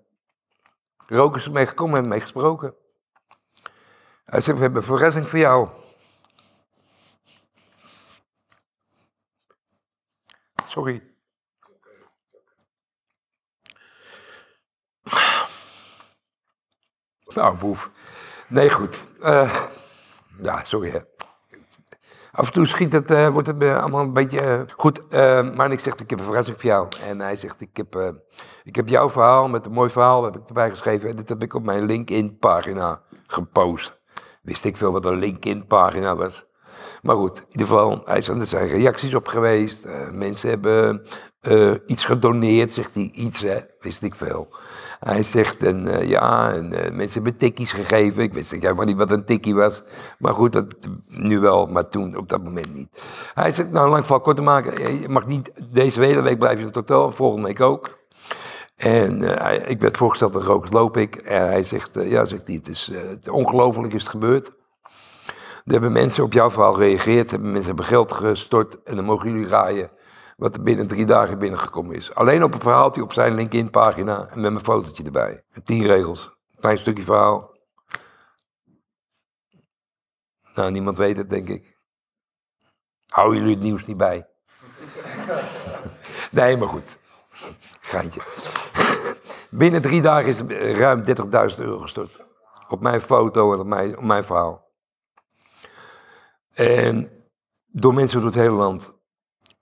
Rook 1.09 1.37
is 1.37 1.45
ermee 1.45 1.67
gekomen 1.67 2.03
en 2.03 2.09
mee 2.09 2.21
gesproken. 2.21 2.75
Hij 4.25 4.41
zegt, 4.41 4.57
we 4.57 4.63
hebben 4.63 4.83
een 4.83 4.89
verrassing 4.89 5.29
voor 5.29 5.39
jou. 5.39 5.69
Sorry. 10.67 11.03
Nou, 17.35 17.57
boef. 17.57 17.91
Nee, 18.49 18.71
goed. 18.71 19.07
Eh, 19.21 19.67
ja, 20.43 20.65
sorry 20.65 20.91
hè. 20.91 21.08
Af 22.39 22.47
en 22.47 22.53
toe 22.53 22.67
schiet 22.67 22.93
het, 22.93 23.11
eh, 23.11 23.29
wordt 23.29 23.47
het 23.47 23.63
allemaal 23.63 24.03
een 24.03 24.13
beetje 24.13 24.41
eh, 24.41 24.61
goed. 24.77 25.07
eh, 25.09 25.51
maar 25.55 25.73
ik 25.73 25.81
zeg, 25.81 25.95
ik 25.95 26.11
heb 26.11 26.19
een 26.19 26.25
verrassing 26.25 26.61
voor 26.61 26.71
jou. 26.71 26.89
En 27.03 27.21
hij 27.21 27.37
zegt, 27.37 27.61
ik 27.61 27.77
heb, 27.77 28.15
ik 28.65 28.77
heb 28.77 28.89
jouw 28.89 29.11
verhaal 29.11 29.49
met 29.49 29.67
een 29.67 29.73
mooi 29.73 29.91
verhaal, 29.91 30.25
heb 30.25 30.37
ik 30.37 30.49
erbij 30.49 30.71
geschreven. 30.71 31.09
En 31.11 31.17
dit 31.17 31.29
heb 31.29 31.43
ik 31.43 31.55
op 31.55 31.65
mijn 31.65 31.85
LinkedIn-pagina 31.85 33.03
gepost. 33.27 34.01
Wist 34.43 34.65
ik 34.65 34.77
veel 34.77 34.93
wat 34.93 35.05
een 35.05 35.19
LinkedIn-pagina 35.19 36.17
was. 36.17 36.47
Maar 37.03 37.17
goed, 37.17 37.39
in 37.39 37.45
ieder 37.49 37.67
geval, 37.67 38.01
hij 38.05 38.21
zegt, 38.21 38.41
er 38.41 38.47
zijn 38.47 38.67
reacties 38.67 39.15
op 39.15 39.29
geweest. 39.29 39.87
mensen 40.13 40.49
hebben 40.49 41.03
iets 41.87 42.05
gedoneerd, 42.05 42.73
zegt 42.73 42.95
hij. 42.95 43.11
Iets, 43.13 43.41
hè, 43.41 43.59
wist 43.81 44.03
ik 44.03 44.15
veel. 44.15 44.49
Hij 44.99 45.23
zegt, 45.23 45.63
en 45.63 45.87
eh, 45.87 46.09
ja, 46.09 46.53
en, 46.53 46.73
eh, 46.73 46.93
mensen 46.93 47.23
hebben 47.23 47.39
tikkies 47.41 47.73
gegeven. 47.73 48.23
Ik 48.23 48.33
wist 48.33 48.51
helemaal 48.51 48.85
niet 48.85 48.97
wat 48.97 49.11
een 49.11 49.25
tikkie 49.25 49.55
was. 49.55 49.83
Maar 50.19 50.33
goed, 50.35 50.53
dat, 50.53 50.67
nu 51.07 51.41
wel, 51.41 51.67
maar 51.67 51.89
toen 51.89 52.17
op 52.17 52.29
dat 52.29 52.45
moment 52.45 52.75
niet. 52.75 53.03
Hij 53.35 53.53
zegt, 53.53 53.71
nou, 53.71 53.89
lang 53.91 54.07
van 54.07 54.21
kort 54.21 54.37
te 54.37 54.43
maken. 54.43 54.77
eh, 54.77 55.01
Je 55.01 55.09
mag 55.09 55.27
niet, 55.27 55.51
deze 55.73 56.03
hele 56.03 56.23
week 56.23 56.39
blijf 56.39 56.55
je 56.55 56.61
in 56.61 56.67
het 56.67 56.75
hotel, 56.75 57.13
volgende 57.13 57.47
week 57.47 57.61
ook. 57.61 57.97
En 58.77 59.23
ik 59.69 59.81
werd 59.81 59.97
voorgesteld 59.97 60.37
aan 60.37 60.43
Rokers 60.43 60.73
Loopik. 60.73 61.17
En 61.17 61.47
hij 61.47 61.63
zegt, 61.63 61.91
ja, 61.95 62.25
zegt 62.25 62.47
hij, 62.47 62.57
het 62.57 62.69
is 62.69 62.93
ongelooflijk 63.31 63.93
is 63.93 64.03
het 64.03 64.11
gebeurd. 64.11 64.47
Er 65.65 65.73
hebben 65.75 65.93
mensen 65.93 66.25
op 66.25 66.33
jouw 66.33 66.51
verhaal 66.51 66.73
gereageerd, 66.73 67.31
hebben 67.31 67.49
mensen 67.51 67.67
hebben 67.67 67.85
geld 67.85 68.13
gestort 68.13 68.83
en 68.83 68.97
dan 68.97 69.05
mogen 69.05 69.31
jullie 69.31 69.49
raaien 69.49 69.91
wat 70.39 70.55
er 70.55 70.63
binnen 70.63 70.87
drie 70.87 71.07
dagen 71.07 71.39
binnengekomen 71.39 71.95
is. 71.97 72.15
Alleen 72.15 72.43
op 72.43 72.55
een 72.55 72.61
verhaaltje 72.61 73.03
op 73.03 73.13
zijn 73.13 73.35
LinkedIn-pagina 73.35 74.29
en 74.29 74.41
met 74.41 74.53
mijn 74.53 74.65
fotootje 74.65 75.05
erbij. 75.05 75.45
En 75.51 75.65
tien 75.65 75.87
regels. 75.87 76.37
Klein 76.61 76.79
stukje 76.79 77.03
verhaal. 77.03 77.57
Nou, 80.55 80.71
niemand 80.71 80.99
weet 80.99 81.17
het, 81.17 81.31
denk 81.31 81.49
ik. 81.49 81.79
Houden 83.07 83.39
jullie 83.39 83.55
het 83.55 83.63
nieuws 83.63 83.87
niet 83.87 83.97
bij? 83.97 84.29
nee, 86.31 86.57
maar 86.57 86.69
goed. 86.69 86.99
Geintje. 87.81 88.21
Binnen 89.51 89.81
drie 89.81 90.03
dagen 90.03 90.29
is 90.29 90.41
ruim 90.77 91.05
30.000 91.05 91.59
euro 91.59 91.79
gestort. 91.79 92.25
Op 92.69 92.81
mijn 92.81 93.01
foto 93.01 93.53
en 93.53 93.59
op 93.59 93.67
mijn, 93.67 93.97
op 93.97 94.05
mijn 94.05 94.25
verhaal. 94.25 94.71
En 96.53 97.11
door 97.67 97.95
mensen 97.95 98.19
door 98.19 98.31
het 98.31 98.39
hele 98.39 98.55
land. 98.55 98.98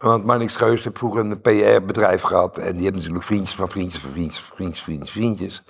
Want 0.07 0.25
Marnix 0.25 0.53
Scheus 0.53 0.85
heeft 0.85 0.99
vroeger 0.99 1.21
een 1.21 1.41
PR-bedrijf 1.41 2.23
gehad. 2.23 2.59
En 2.59 2.73
die 2.73 2.83
heeft 2.83 2.95
natuurlijk 2.95 3.25
vriendjes 3.25 3.57
van 3.57 3.71
vriendjes 3.71 4.01
van 4.01 4.11
vriendjes 4.11 4.41
van 4.41 4.57
vriendjes, 4.57 4.83
vriendjes, 4.83 5.11
vriendjes. 5.11 5.63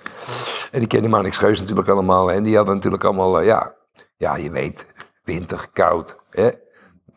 En 0.71 0.79
die 0.79 0.87
kennen 0.87 1.09
Marnix 1.09 1.35
Scheus 1.35 1.59
natuurlijk 1.59 1.87
allemaal. 1.87 2.31
En 2.31 2.43
die 2.43 2.55
hadden 2.55 2.75
natuurlijk 2.75 3.03
allemaal, 3.03 3.39
eh, 3.39 3.45
ja, 3.45 3.73
ja, 4.17 4.35
je 4.35 4.51
weet, 4.51 4.87
winter, 5.23 5.67
koud. 5.73 6.17
Hè? 6.29 6.49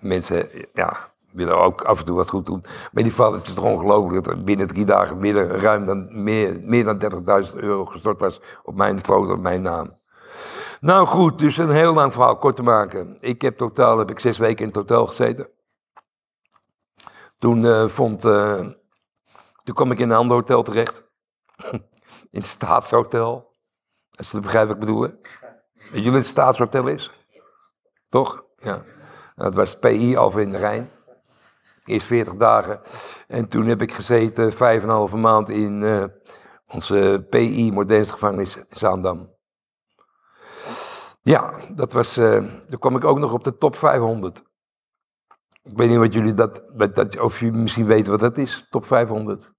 Mensen, 0.01 0.49
ja, 0.73 0.97
willen 1.33 1.59
ook 1.59 1.83
af 1.83 1.99
en 1.99 2.05
toe 2.05 2.17
wat 2.17 2.29
goed 2.29 2.47
doen. 2.47 2.61
Maar 2.63 2.91
in 2.93 2.99
ieder 2.99 3.13
geval, 3.13 3.33
het 3.33 3.47
is 3.47 3.55
toch 3.55 3.65
ongelooflijk 3.65 4.25
dat 4.25 4.35
er 4.35 4.45
binnen 4.45 4.67
drie 4.67 4.85
dagen 4.85 5.19
meer, 5.19 5.47
ruim 5.47 5.85
dan, 5.85 6.23
meer, 6.23 6.61
meer 6.63 6.85
dan 6.85 6.99
30.000 7.53 7.57
euro 7.57 7.85
gestort 7.85 8.21
was 8.21 8.41
op 8.63 8.75
mijn 8.75 8.99
foto, 9.05 9.33
op 9.33 9.41
mijn 9.41 9.63
naam. 9.63 9.99
Nou 10.81 11.07
goed, 11.07 11.39
dus 11.39 11.57
een 11.57 11.71
heel 11.71 11.95
lang 11.95 12.13
verhaal 12.13 12.37
kort 12.37 12.57
te 12.57 12.63
maken. 12.63 13.17
Ik 13.21 13.43
heb 13.43 13.57
totaal 13.57 13.99
heb 13.99 14.11
ik 14.11 14.21
zes 14.21 14.39
weken 14.39 14.67
in 14.67 14.71
hotel 14.75 15.07
gezeten. 15.07 15.49
Toen 17.41 17.65
eh, 17.65 17.89
vond, 17.89 18.25
eh, 18.25 18.59
toen 19.63 19.75
kwam 19.75 19.91
ik 19.91 19.99
in 19.99 20.11
een 20.11 20.17
ander 20.17 20.37
hotel 20.37 20.63
terecht. 20.63 21.05
in 22.37 22.41
het 22.41 22.47
staatshotel. 22.47 23.57
Als 24.15 24.31
je 24.31 24.41
begrijpt 24.41 24.69
wat 24.69 24.77
ik 24.77 24.87
bedoel. 24.87 25.03
hè? 25.03 25.09
Weet 25.91 26.03
jullie 26.05 26.19
een 26.19 26.25
staatshotel 26.25 26.87
is? 26.87 27.11
Toch? 28.09 28.45
Ja. 28.57 28.85
Dat 29.35 29.55
was 29.55 29.71
het 29.71 29.81
PI 29.81 30.17
Alphen 30.17 30.43
in 30.43 30.51
de 30.51 30.59
Rijn. 30.59 30.91
Eerst 31.85 32.07
40 32.07 32.35
dagen. 32.35 32.81
En 33.29 33.49
toen 33.49 33.67
heb 33.67 33.83
ik 33.83 33.93
gezeten 33.93 34.53
vijf 34.53 34.83
en 34.83 34.89
een 34.89 34.95
halve 34.95 35.17
maand 35.17 35.49
in 35.49 35.83
eh, 35.83 36.05
onze 36.67 37.27
PI 37.31 37.73
Modernste 37.73 38.13
gevangenis 38.13 38.57
in 38.57 38.65
Zaandam. 38.69 39.35
Ja, 41.23 41.59
dat 41.75 41.93
was, 41.93 42.17
eh 42.17 42.45
toen 42.69 42.79
kwam 42.79 42.97
ik 42.97 43.05
ook 43.05 43.19
nog 43.19 43.33
op 43.33 43.45
de 43.45 43.57
top 43.57 43.77
500. 43.77 44.43
Ik 45.63 45.77
weet 45.77 45.89
niet 45.89 45.99
wat 45.99 46.13
jullie 46.13 46.35
dat, 46.35 46.63
dat, 46.95 47.19
of 47.19 47.41
jullie 47.41 47.61
misschien 47.61 47.87
weten 47.87 48.11
wat 48.11 48.21
dat 48.21 48.39
is, 48.39 48.67
top 48.71 48.87
500. 48.87 49.53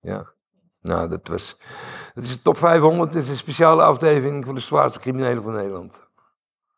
Ja, 0.00 0.32
nou 0.80 1.08
dat 1.08 1.28
was, 1.28 1.56
dat 2.14 2.24
is 2.24 2.32
de 2.32 2.42
top 2.42 2.56
500, 2.56 3.12
dat 3.12 3.22
is 3.22 3.28
een 3.28 3.36
speciale 3.36 3.82
afdeling 3.82 4.44
voor 4.44 4.54
de 4.54 4.60
zwaarste 4.60 4.98
criminelen 4.98 5.42
van 5.42 5.52
Nederland. 5.52 6.06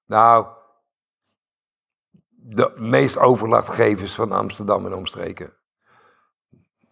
Nou, 0.07 0.47
de 2.31 2.73
meest 2.77 3.19
overlastgevers 3.19 4.15
van 4.15 4.33
Amsterdam 4.33 4.87
en 4.87 4.95
omstreken. 4.95 5.53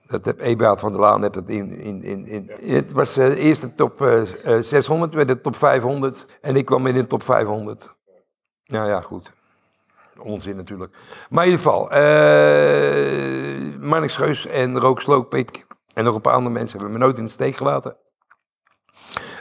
Dat 0.06 0.24
heb 0.24 0.40
Eberhard 0.40 0.80
van 0.80 0.92
der 0.92 1.00
Laan 1.00 1.20
heeft 1.20 1.34
dat 1.34 1.48
in, 1.48 1.70
in, 1.70 2.02
in, 2.02 2.26
in. 2.26 2.74
Het 2.74 2.92
was 2.92 3.18
uh, 3.18 3.44
eerst 3.44 3.60
de 3.60 3.74
top 3.74 4.00
uh, 4.00 4.56
uh, 4.56 4.62
600, 4.62 5.14
werd 5.14 5.28
de 5.28 5.40
top 5.40 5.56
500 5.56 6.26
en 6.40 6.56
ik 6.56 6.64
kwam 6.64 6.86
in 6.86 6.94
de 6.94 7.06
top 7.06 7.22
500. 7.22 7.94
Nou 8.64 8.88
ja, 8.88 9.00
goed. 9.00 9.32
Onzin 10.18 10.56
natuurlijk. 10.56 10.96
Maar 11.30 11.44
in 11.44 11.50
ieder 11.50 11.64
geval, 11.64 11.92
uh, 11.92 13.78
Marnix 13.78 14.12
Scheus 14.12 14.46
en 14.46 14.80
Rook 14.80 15.00
Sloopik 15.00 15.66
en 15.94 16.04
nog 16.04 16.14
een 16.14 16.20
paar 16.20 16.34
andere 16.34 16.54
mensen 16.54 16.78
hebben 16.78 16.98
me 16.98 17.04
nooit 17.04 17.18
in 17.18 17.24
de 17.24 17.30
steek 17.30 17.56
gelaten. 17.56 17.96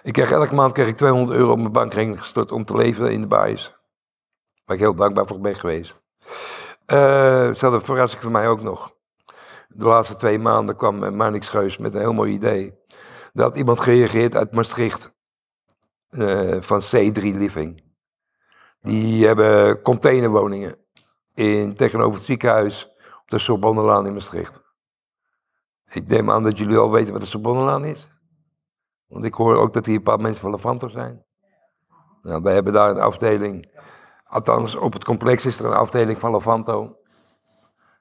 Ik 0.04 0.14
kreeg 0.14 0.32
elke 0.32 0.56
maand 0.56 0.72
kreeg 0.72 0.88
ik 0.88 0.96
200 0.96 1.38
euro 1.38 1.52
op 1.52 1.58
mijn 1.58 1.72
bankrekening 1.72 2.20
gestort 2.20 2.52
om 2.52 2.66
te 2.66 2.76
leven 2.76 3.12
in 3.12 3.22
de 3.22 3.28
baais. 3.28 3.76
Waar 4.66 4.76
ik 4.76 4.82
heel 4.82 4.96
dankbaar 4.96 5.28
voor 5.28 5.40
ben 5.40 5.56
geweest. 5.56 6.02
Uh, 6.88 6.98
ze 7.54 7.58
hadden 7.60 7.80
een 7.80 7.86
verrassing 7.86 8.22
voor 8.22 8.32
mij 8.32 8.48
ook 8.48 8.62
nog. 8.62 8.96
De 9.68 9.86
laatste 9.86 10.16
twee 10.16 10.40
maanden 10.40 10.76
kwam 10.76 11.16
Marnix 11.16 11.46
Scheus 11.46 11.78
met 11.78 11.94
een 11.94 12.00
heel 12.00 12.14
mooi 12.14 12.34
idee. 12.34 12.74
Had 13.34 13.58
iemand 13.58 13.80
gereageerd 13.80 14.36
uit 14.36 14.54
Maastricht. 14.54 15.16
Van 16.60 16.82
C3 16.82 17.22
Living. 17.22 17.87
Die 18.88 19.26
hebben 19.26 19.82
containerwoningen 19.82 20.76
in, 21.34 21.74
tegenover 21.74 22.14
het 22.14 22.24
ziekenhuis 22.24 22.86
op 23.22 23.30
de 23.30 23.40
Sorbonnelaan 23.40 24.06
in 24.06 24.14
Maastricht. 24.14 24.62
Ik 25.90 26.08
neem 26.08 26.32
aan 26.32 26.44
dat 26.44 26.58
jullie 26.58 26.78
al 26.78 26.92
weten 26.92 27.14
wat 27.14 27.22
de 27.22 27.28
Sorbonnelaan 27.28 27.86
is. 27.86 28.08
Want 29.08 29.26
ik 29.26 29.34
hoor 29.34 29.56
ook 29.56 29.74
dat 29.74 29.86
hier 29.86 29.96
een 29.96 30.04
paar 30.04 30.20
mensen 30.20 30.42
van 30.42 30.52
Levanto 30.52 30.88
zijn. 30.88 31.26
Nou, 32.22 32.42
wij 32.42 32.54
hebben 32.54 32.74
daar 32.74 32.90
een 32.90 33.00
afdeling. 33.00 33.80
Althans, 34.24 34.76
op 34.76 34.94
het 34.94 35.04
complex 35.04 35.46
is 35.46 35.60
er 35.60 35.66
een 35.66 35.74
afdeling 35.74 36.18
van 36.18 36.32
Levanto. 36.32 36.98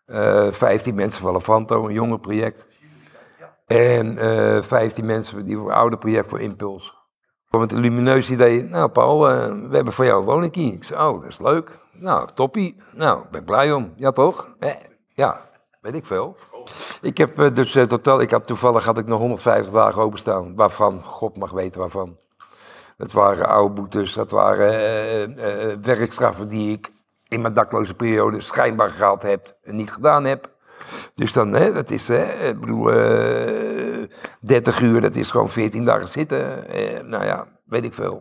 Uh, 0.06 0.52
15 0.52 0.94
mensen 0.94 1.22
van 1.22 1.32
Levanto, 1.32 1.86
een 1.86 1.94
jonger 1.94 2.20
project. 2.20 2.68
En 3.66 4.12
uh, 4.12 4.62
15 4.62 5.06
mensen 5.06 5.46
die 5.46 5.56
voor 5.56 5.68
een 5.68 5.76
ouder 5.76 5.98
project 5.98 6.28
voor 6.28 6.40
Impuls 6.40 7.05
met 7.50 7.72
een 7.72 7.80
lumineus 7.80 8.30
idee. 8.30 8.62
Nou, 8.62 8.88
Paul, 8.88 9.30
uh, 9.30 9.68
we 9.68 9.74
hebben 9.74 9.92
voor 9.92 10.04
jou 10.04 10.20
een 10.20 10.26
woningkie. 10.26 10.72
Ik 10.72 10.84
zei, 10.84 11.08
oh, 11.08 11.20
dat 11.20 11.30
is 11.30 11.38
leuk. 11.38 11.78
Nou, 11.92 12.28
toppie. 12.34 12.76
Nou, 12.92 13.24
ben 13.30 13.44
blij 13.44 13.72
om. 13.72 13.92
Ja, 13.96 14.10
toch? 14.10 14.48
Eh, 14.58 14.70
ja, 15.08 15.40
weet 15.80 15.94
ik 15.94 16.06
veel. 16.06 16.36
Ik 17.00 17.18
heb 17.18 17.40
uh, 17.40 17.54
dus 17.54 17.74
uh, 17.74 17.84
totaal, 17.84 18.20
ik 18.20 18.30
had 18.30 18.46
toevallig 18.46 18.84
had 18.84 18.98
ik 18.98 19.06
nog 19.06 19.18
150 19.18 19.72
dagen 19.72 20.02
openstaan. 20.02 20.54
Waarvan, 20.54 21.02
God 21.04 21.36
mag 21.36 21.50
weten 21.50 21.80
waarvan. 21.80 22.16
Dat 22.96 23.12
waren 23.12 23.48
oude 23.48 23.74
boetes, 23.74 24.12
dat 24.12 24.30
waren 24.30 25.82
werkstraffen 25.82 26.48
die 26.48 26.72
ik 26.72 26.92
in 27.28 27.40
mijn 27.40 27.54
dakloze 27.54 27.94
periode 27.94 28.40
schijnbaar 28.40 28.90
gehad 28.90 29.22
heb 29.22 29.56
en 29.62 29.76
niet 29.76 29.92
gedaan 29.92 30.24
heb. 30.24 30.55
Dus 31.14 31.32
dan, 31.32 31.52
hè, 31.52 31.72
dat 31.72 31.90
is, 31.90 32.08
hè, 32.08 32.48
ik 32.48 32.60
bedoel, 32.60 32.92
uh, 32.92 34.06
30 34.40 34.80
uur, 34.80 35.00
dat 35.00 35.16
is 35.16 35.30
gewoon 35.30 35.48
14 35.48 35.84
dagen 35.84 36.08
zitten. 36.08 36.64
Uh, 36.76 37.00
nou 37.02 37.24
ja, 37.24 37.46
weet 37.64 37.84
ik 37.84 37.94
veel. 37.94 38.20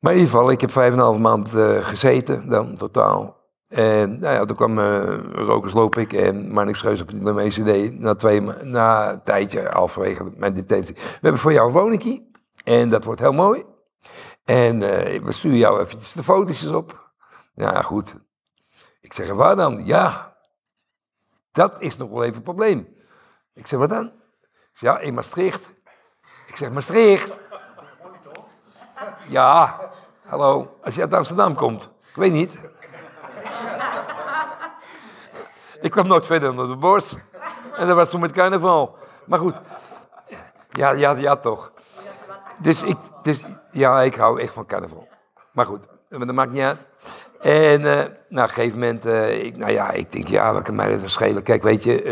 Maar 0.00 0.12
in 0.12 0.18
ieder 0.18 0.32
geval, 0.32 0.50
ik 0.50 0.60
heb 0.60 0.70
5,5 0.70 1.20
maand 1.20 1.54
uh, 1.54 1.84
gezeten 1.84 2.48
dan, 2.48 2.76
totaal. 2.76 3.40
En 3.68 4.20
nou 4.20 4.34
ja, 4.34 4.44
toen 4.44 4.56
kwam 4.56 4.78
Rokers 5.32 5.74
Lopik 5.74 6.12
en 6.12 6.52
Marnix 6.52 6.78
Scheus 6.78 7.00
op 7.00 7.10
de 7.10 7.32
MECD 7.32 7.98
na, 7.98 8.14
twee, 8.14 8.40
na 8.62 9.10
een 9.12 9.22
tijdje, 9.22 9.68
halverwege 9.70 10.32
mijn 10.36 10.54
detentie. 10.54 10.94
We 10.94 11.18
hebben 11.20 11.40
voor 11.40 11.52
jou 11.52 11.66
een 11.66 11.72
woningkie 11.72 12.30
en 12.64 12.88
dat 12.88 13.04
wordt 13.04 13.20
heel 13.20 13.32
mooi. 13.32 13.64
En 14.44 14.78
we 15.24 15.32
sturen 15.32 15.58
jou 15.58 15.80
eventjes 15.80 16.12
de 16.12 16.24
foto's 16.24 16.64
op. 16.66 17.10
Ja, 17.54 17.82
goed. 17.82 18.14
Ik 19.00 19.12
zeg, 19.12 19.32
waar 19.32 19.56
dan? 19.56 19.84
Ja, 19.84 20.31
dat 21.52 21.80
is 21.80 21.96
nog 21.96 22.10
wel 22.10 22.22
even 22.22 22.36
een 22.36 22.42
probleem. 22.42 22.96
Ik 23.54 23.66
zeg, 23.66 23.78
wat 23.78 23.88
dan? 23.88 24.12
Ja, 24.74 24.98
in 24.98 25.14
Maastricht. 25.14 25.74
Ik 26.46 26.56
zeg, 26.56 26.70
Maastricht? 26.70 27.36
Ja, 29.28 29.80
hallo, 30.24 30.78
als 30.82 30.94
je 30.94 31.00
uit 31.00 31.14
Amsterdam 31.14 31.54
komt. 31.54 31.90
Ik 32.08 32.16
weet 32.16 32.32
niet. 32.32 32.58
Ik 35.80 35.90
kwam 35.90 36.06
nooit 36.06 36.26
verder 36.26 36.56
dan 36.56 36.68
de 36.68 36.76
bos. 36.76 37.16
En 37.76 37.86
dat 37.86 37.96
was 37.96 38.10
toen 38.10 38.20
met 38.20 38.32
carnaval. 38.32 38.96
Maar 39.26 39.38
goed, 39.38 39.60
ja, 40.70 40.90
ja, 40.90 41.10
ja 41.10 41.36
toch. 41.36 41.72
Dus 42.58 42.82
ik, 42.82 42.96
dus, 43.22 43.44
ja, 43.70 44.00
ik 44.00 44.14
hou 44.14 44.40
echt 44.40 44.52
van 44.52 44.66
carnaval. 44.66 45.08
Maar 45.52 45.64
goed, 45.64 45.86
dat 46.08 46.32
maakt 46.32 46.52
niet 46.52 46.62
uit. 46.62 46.86
En 47.42 47.80
uh, 47.80 47.86
nou, 47.86 48.08
op 48.28 48.48
een 48.48 48.48
gegeven 48.48 48.78
moment, 48.78 49.06
uh, 49.06 49.44
ik, 49.44 49.56
nou 49.56 49.72
ja, 49.72 49.90
ik 49.90 50.10
denk, 50.10 50.28
ja, 50.28 50.52
wat 50.52 50.62
kan 50.62 50.74
mij 50.74 50.88
dat 50.88 51.10
schelen? 51.10 51.42
Kijk, 51.42 51.62
weet 51.62 51.82
je, 51.82 52.04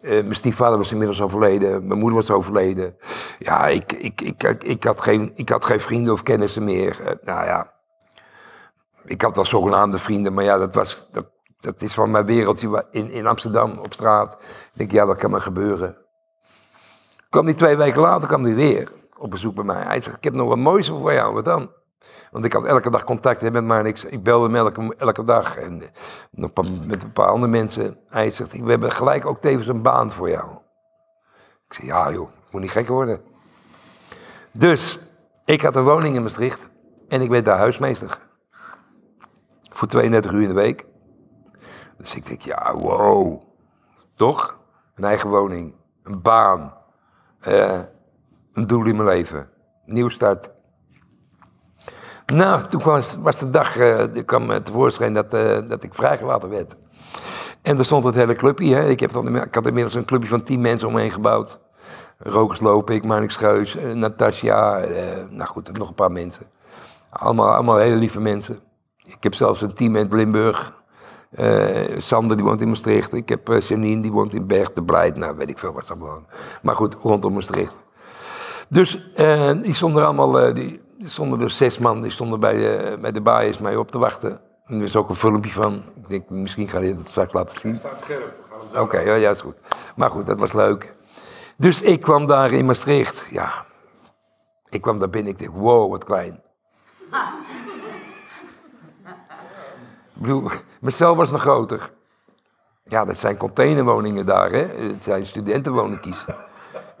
uh, 0.00 0.10
mijn 0.10 0.34
stiefvader 0.34 0.78
was 0.78 0.90
inmiddels 0.90 1.20
overleden, 1.20 1.86
mijn 1.86 1.98
moeder 1.98 2.18
was 2.18 2.30
overleden. 2.30 2.96
Ja, 3.38 3.66
ik, 3.66 3.92
ik, 3.92 4.20
ik, 4.20 4.42
ik, 4.62 4.84
had, 4.84 5.00
geen, 5.00 5.32
ik 5.34 5.48
had 5.48 5.64
geen 5.64 5.80
vrienden 5.80 6.12
of 6.12 6.22
kennissen 6.22 6.64
meer. 6.64 7.18
nou 7.22 7.46
ja, 7.46 7.72
ik 9.04 9.22
had 9.22 9.36
wel 9.36 9.44
zogenaamde 9.44 9.98
vrienden, 9.98 10.34
maar 10.34 10.44
ja, 10.44 10.58
dat, 10.58 10.74
was, 10.74 11.06
dat, 11.10 11.30
dat 11.58 11.82
is 11.82 11.94
van 11.94 12.10
mijn 12.10 12.26
wereldje 12.26 12.86
in, 12.90 13.10
in 13.10 13.26
Amsterdam 13.26 13.78
op 13.78 13.92
straat. 13.92 14.32
Ik 14.42 14.70
denk, 14.72 14.92
ja, 14.92 15.06
wat 15.06 15.16
kan 15.16 15.30
me 15.30 15.40
gebeuren? 15.40 15.96
Kwam 17.28 17.46
die 17.46 17.54
twee 17.54 17.76
weken 17.76 18.00
later, 18.00 18.28
kwam 18.28 18.44
hij 18.44 18.54
weer 18.54 18.92
op 19.18 19.30
bezoek 19.30 19.54
bij 19.54 19.64
mij. 19.64 19.82
Hij 19.82 20.00
zegt, 20.00 20.16
ik 20.16 20.24
heb 20.24 20.34
nog 20.34 20.48
wat 20.48 20.58
moois 20.58 20.88
voor 20.88 21.12
jou, 21.12 21.34
wat 21.34 21.44
dan? 21.44 21.70
Want 22.30 22.44
ik 22.44 22.52
had 22.52 22.64
elke 22.64 22.90
dag 22.90 23.04
contact 23.04 23.50
met 23.50 23.64
maar 23.64 23.86
ik, 23.86 24.02
ik 24.02 24.22
belde 24.22 24.58
hem 24.58 24.92
elke, 24.98 25.24
dag. 25.24 25.56
En 25.56 25.82
eh, 25.82 26.64
met 26.86 27.02
een 27.02 27.12
paar 27.12 27.28
andere 27.28 27.52
mensen. 27.52 27.98
Hij 28.08 28.30
zegt, 28.30 28.52
we 28.52 28.70
hebben 28.70 28.90
gelijk 28.90 29.26
ook 29.26 29.40
tevens 29.40 29.66
een 29.66 29.82
baan 29.82 30.12
voor 30.12 30.30
jou. 30.30 30.50
Ik 31.68 31.74
zei, 31.74 31.86
ja 31.86 32.12
joh, 32.12 32.28
moet 32.50 32.60
niet 32.60 32.70
gek 32.70 32.86
worden. 32.86 33.20
Dus, 34.52 35.00
ik 35.44 35.62
had 35.62 35.76
een 35.76 35.82
woning 35.82 36.16
in 36.16 36.22
Maastricht. 36.22 36.68
En 37.08 37.20
ik 37.20 37.30
werd 37.30 37.44
daar 37.44 37.58
huismeester. 37.58 38.18
Voor 39.72 39.88
32 39.88 40.32
uur 40.32 40.42
in 40.42 40.48
de 40.48 40.54
week. 40.54 40.86
Dus 41.98 42.14
ik 42.14 42.26
denk, 42.26 42.40
ja, 42.40 42.74
wow. 42.74 43.42
Toch? 44.14 44.58
Een 44.94 45.04
eigen 45.04 45.30
woning. 45.30 45.74
Een 46.02 46.22
baan. 46.22 46.74
Uh, 47.48 47.80
een 48.52 48.66
doel 48.66 48.84
in 48.84 48.96
mijn 48.96 49.08
leven. 49.08 49.50
Nieuw 49.84 50.08
start. 50.08 50.50
Nou, 52.32 52.68
toen 52.68 52.82
was, 52.82 53.16
was 53.16 53.38
de 53.38 53.50
dag, 53.50 53.78
uh, 53.78 54.04
kwam 54.24 54.62
tevoorschijn 54.62 55.14
dat, 55.14 55.34
uh, 55.34 55.58
dat 55.68 55.82
ik 55.82 55.94
vrijgelaten 55.94 56.48
werd. 56.48 56.74
En 57.62 57.78
er 57.78 57.84
stond 57.84 58.04
het 58.04 58.14
hele 58.14 58.34
clubje. 58.34 58.74
Hè. 58.74 58.88
Ik, 58.88 59.00
heb 59.00 59.12
dan, 59.12 59.36
had 59.36 59.66
inmiddels 59.66 59.94
een 59.94 60.04
clubje 60.04 60.28
van 60.28 60.42
tien 60.42 60.60
mensen 60.60 60.88
omheen 60.88 61.10
gebouwd. 61.10 61.58
Rokers 62.18 62.60
ik, 62.90 63.04
Marnix 63.04 63.34
Scheus, 63.34 63.76
uh, 63.76 63.92
Natasja, 63.92 64.78
nou 65.30 65.48
goed, 65.48 65.78
nog 65.78 65.88
een 65.88 65.94
paar 65.94 66.12
mensen. 66.12 66.46
Allemaal, 67.10 67.54
allemaal 67.54 67.76
hele 67.76 67.96
lieve 67.96 68.20
mensen. 68.20 68.58
Ik 69.04 69.22
heb 69.22 69.34
zelfs 69.34 69.62
een 69.62 69.74
team 69.74 69.96
in 69.96 70.08
Limburg. 70.10 70.74
Sander, 71.98 72.36
die 72.36 72.46
woont 72.46 72.60
in 72.60 72.68
Maastricht. 72.68 73.12
Ik 73.12 73.28
heb 73.28 73.62
Janine, 73.62 74.02
die 74.02 74.12
woont 74.12 74.34
in 74.34 74.46
Berg 74.46 74.72
de 74.72 74.82
Breid. 74.82 75.16
Nou, 75.16 75.36
weet 75.36 75.50
ik 75.50 75.58
veel 75.58 75.72
wat 75.72 75.86
ze 75.86 75.98
wonen. 75.98 76.26
Maar 76.62 76.74
goed, 76.74 76.96
rondom 77.02 77.32
Maastricht. 77.32 77.80
Dus 78.68 79.12
die 79.62 79.74
stonden 79.74 80.04
allemaal, 80.04 80.54
die, 80.54 80.85
er 81.02 81.10
stonden 81.10 81.40
er 81.40 81.50
zes 81.50 81.78
man, 81.78 82.02
die 82.02 82.10
stonden 82.10 82.40
bij 82.40 82.52
de, 82.52 82.98
bij 83.00 83.12
de 83.12 83.20
baaiers 83.20 83.58
mij 83.58 83.76
op 83.76 83.90
te 83.90 83.98
wachten. 83.98 84.40
er 84.66 84.82
is 84.82 84.96
ook 84.96 85.08
een 85.08 85.16
filmpje 85.16 85.52
van. 85.52 85.82
Ik 85.96 86.08
denk, 86.08 86.30
misschien 86.30 86.68
ga 86.68 86.78
je 86.78 86.94
het 86.94 87.06
straks 87.06 87.32
laten 87.32 87.60
zien. 87.60 87.76
Staat 87.76 88.00
scherp. 88.00 88.44
Oké, 88.68 88.80
okay, 88.80 89.06
ja, 89.06 89.14
ja, 89.14 89.30
is 89.30 89.40
goed. 89.40 89.56
Maar 89.96 90.10
goed, 90.10 90.26
dat 90.26 90.40
was 90.40 90.52
leuk. 90.52 90.94
Dus 91.56 91.82
ik 91.82 92.00
kwam 92.00 92.26
daar 92.26 92.52
in 92.52 92.64
Maastricht. 92.64 93.26
Ja, 93.30 93.64
ik 94.68 94.80
kwam 94.80 94.98
daar 94.98 95.10
binnen. 95.10 95.32
Ik 95.32 95.38
dacht, 95.38 95.52
wow, 95.52 95.90
wat 95.90 96.04
klein. 96.04 96.42
ik 100.14 100.22
bedoel, 100.22 100.50
mijn 100.80 100.92
cel 100.92 101.16
was 101.16 101.30
nog 101.30 101.40
groter. 101.40 101.90
Ja, 102.84 103.04
dat 103.04 103.18
zijn 103.18 103.36
containerwoningen 103.36 104.26
daar, 104.26 104.50
hè. 104.50 104.64
Het 104.64 105.02
zijn 105.02 105.26
studentenwoningjes. 105.26 106.24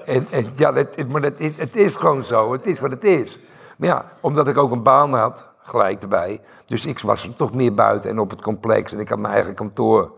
En, 0.04 0.26
en 0.30 0.52
ja, 0.56 0.74
het, 0.74 1.08
maar 1.08 1.22
het, 1.22 1.38
het 1.56 1.76
is 1.76 1.96
gewoon 1.96 2.24
zo. 2.24 2.52
Het 2.52 2.66
is 2.66 2.80
wat 2.80 2.90
het 2.90 3.04
is. 3.04 3.38
Maar 3.76 3.88
ja, 3.88 4.12
omdat 4.20 4.48
ik 4.48 4.58
ook 4.58 4.70
een 4.70 4.82
baan 4.82 5.14
had, 5.14 5.48
gelijk 5.58 6.02
erbij. 6.02 6.40
Dus 6.66 6.86
ik 6.86 6.98
was 6.98 7.30
toch 7.36 7.54
meer 7.54 7.74
buiten 7.74 8.10
en 8.10 8.18
op 8.18 8.30
het 8.30 8.42
complex. 8.42 8.92
En 8.92 8.98
ik 8.98 9.08
had 9.08 9.18
mijn 9.18 9.34
eigen 9.34 9.54
kantoor. 9.54 10.12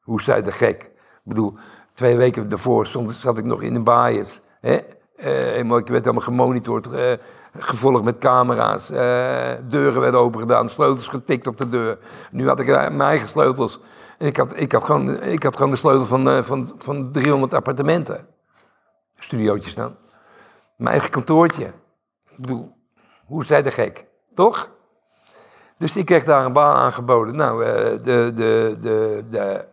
Hoe 0.00 0.22
zei 0.22 0.42
de 0.42 0.52
gek? 0.52 0.82
Ik 0.82 1.22
bedoel, 1.22 1.54
twee 1.94 2.16
weken 2.16 2.48
daarvoor 2.48 2.86
stond, 2.86 3.10
zat 3.10 3.38
ik 3.38 3.44
nog 3.44 3.62
in 3.62 3.74
de 3.74 3.80
baaiers. 3.80 4.40
Hè? 4.60 4.78
Uh, 5.16 5.58
ik 5.58 5.68
werd 5.68 5.88
helemaal 5.88 6.20
gemonitord, 6.20 6.86
uh, 6.92 7.00
gevolgd 7.58 8.04
met 8.04 8.18
camera's. 8.18 8.90
Uh, 8.90 8.98
deuren 9.68 10.00
werden 10.00 10.20
opengedaan, 10.20 10.68
sleutels 10.68 11.08
getikt 11.08 11.46
op 11.46 11.58
de 11.58 11.68
deur. 11.68 11.98
Nu 12.30 12.48
had 12.48 12.60
ik 12.60 12.66
mijn 12.66 13.00
eigen 13.00 13.28
sleutels. 13.28 13.80
En 14.18 14.26
ik 14.26 14.36
had, 14.36 14.52
ik 14.56 14.72
had, 14.72 14.84
gewoon, 14.84 15.22
ik 15.22 15.42
had 15.42 15.56
gewoon 15.56 15.70
de 15.70 15.76
sleutel 15.76 16.06
van, 16.06 16.44
van, 16.44 16.72
van 16.78 17.12
300 17.12 17.54
appartementen. 17.54 18.26
Studiootjes 19.18 19.74
dan. 19.74 19.96
Mijn 20.76 20.90
eigen 20.90 21.10
kantoortje. 21.10 21.64
Ik 22.30 22.36
bedoel, 22.36 22.75
hoe 23.26 23.44
zei 23.44 23.62
de 23.62 23.70
gek? 23.70 24.06
Toch? 24.34 24.70
Dus 25.78 25.96
ik 25.96 26.04
kreeg 26.04 26.24
daar 26.24 26.44
een 26.44 26.52
baan 26.52 26.76
aangeboden. 26.76 27.36
Nou, 27.36 27.64
eh, 27.64 27.72
de, 28.02 28.32
de, 28.34 28.76
de, 28.80 29.24
de 29.30 29.64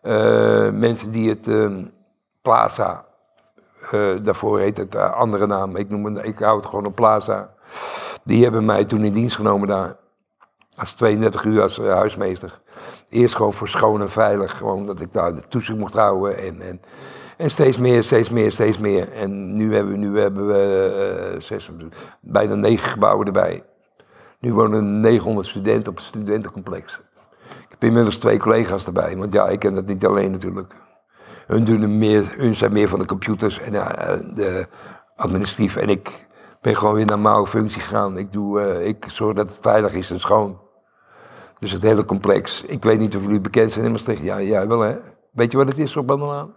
eh, 0.00 0.72
mensen 0.72 1.12
die 1.12 1.28
het 1.28 1.48
ehm, 1.48 1.84
Plaza, 2.42 3.04
eh, 3.90 4.00
daarvoor 4.22 4.58
heet 4.58 4.76
het 4.76 4.94
andere 4.96 5.46
naam, 5.46 5.76
ik, 5.76 5.88
noem 5.88 6.04
het, 6.04 6.26
ik 6.26 6.38
hou 6.38 6.56
het 6.56 6.66
gewoon 6.66 6.86
op 6.86 6.94
Plaza. 6.94 7.54
Die 8.24 8.42
hebben 8.42 8.64
mij 8.64 8.84
toen 8.84 9.04
in 9.04 9.12
dienst 9.12 9.36
genomen 9.36 9.68
daar. 9.68 9.96
Als 10.76 10.94
32 10.94 11.44
uur 11.44 11.62
als 11.62 11.78
huismeester. 11.78 12.60
Eerst 13.08 13.34
gewoon 13.34 13.54
voor 13.54 13.68
schoon 13.68 14.00
en 14.00 14.10
veilig. 14.10 14.56
Gewoon 14.56 14.86
dat 14.86 15.00
ik 15.00 15.12
daar 15.12 15.34
de 15.34 15.48
toezicht 15.48 15.78
mocht 15.78 15.94
houden. 15.94 16.36
En, 16.38 16.60
en, 16.60 16.80
en 17.36 17.50
steeds 17.50 17.76
meer, 17.76 18.02
steeds 18.02 18.30
meer, 18.30 18.52
steeds 18.52 18.78
meer. 18.78 19.12
En 19.12 19.54
nu 19.54 19.74
hebben 19.74 19.92
we, 19.92 19.98
nu 19.98 20.20
hebben 20.20 20.46
we 20.46 21.40
eh, 21.48 21.86
bijna 22.20 22.54
negen 22.54 22.88
gebouwen 22.88 23.26
erbij. 23.26 23.62
Nu 24.40 24.52
wonen 24.52 25.00
900 25.00 25.46
studenten 25.46 25.88
op 25.88 25.96
het 25.96 26.06
studentencomplex. 26.06 27.00
Ik 27.48 27.66
heb 27.68 27.84
inmiddels 27.84 28.18
twee 28.18 28.38
collega's 28.38 28.86
erbij. 28.86 29.16
Want 29.16 29.32
ja, 29.32 29.48
ik 29.48 29.58
ken 29.58 29.74
dat 29.74 29.86
niet 29.86 30.06
alleen 30.06 30.30
natuurlijk. 30.30 30.74
Hun, 31.46 31.64
doen 31.64 31.82
er 31.82 31.88
meer, 31.88 32.34
hun 32.36 32.54
zijn 32.54 32.72
meer 32.72 32.88
van 32.88 32.98
de 32.98 33.04
computers 33.04 33.60
en 33.60 33.74
eh, 33.74 34.34
de 34.34 34.66
administratief. 35.16 35.76
En 35.76 35.88
ik 35.88 36.26
ben 36.60 36.76
gewoon 36.76 36.94
weer 36.94 37.06
naar 37.06 37.18
mijn 37.18 37.46
functie 37.46 37.80
gegaan. 37.80 38.18
Ik, 38.18 38.32
doe, 38.32 38.60
eh, 38.60 38.86
ik 38.86 39.04
zorg 39.08 39.36
dat 39.36 39.50
het 39.50 39.58
veilig 39.60 39.94
is 39.94 40.10
en 40.10 40.20
schoon. 40.20 40.60
Dus 41.58 41.72
het 41.72 41.82
hele 41.82 42.04
complex. 42.04 42.62
Ik 42.62 42.84
weet 42.84 42.98
niet 42.98 43.16
of 43.16 43.22
jullie 43.22 43.40
bekend 43.40 43.72
zijn 43.72 43.84
in 43.84 43.90
Maastricht. 43.90 44.22
Ja, 44.22 44.66
wel 44.66 44.80
hè? 44.80 44.96
Weet 45.32 45.52
je 45.52 45.58
wat 45.58 45.68
het 45.68 45.78
is 45.78 45.96
op 45.96 46.06
Bandelaan? 46.06 46.54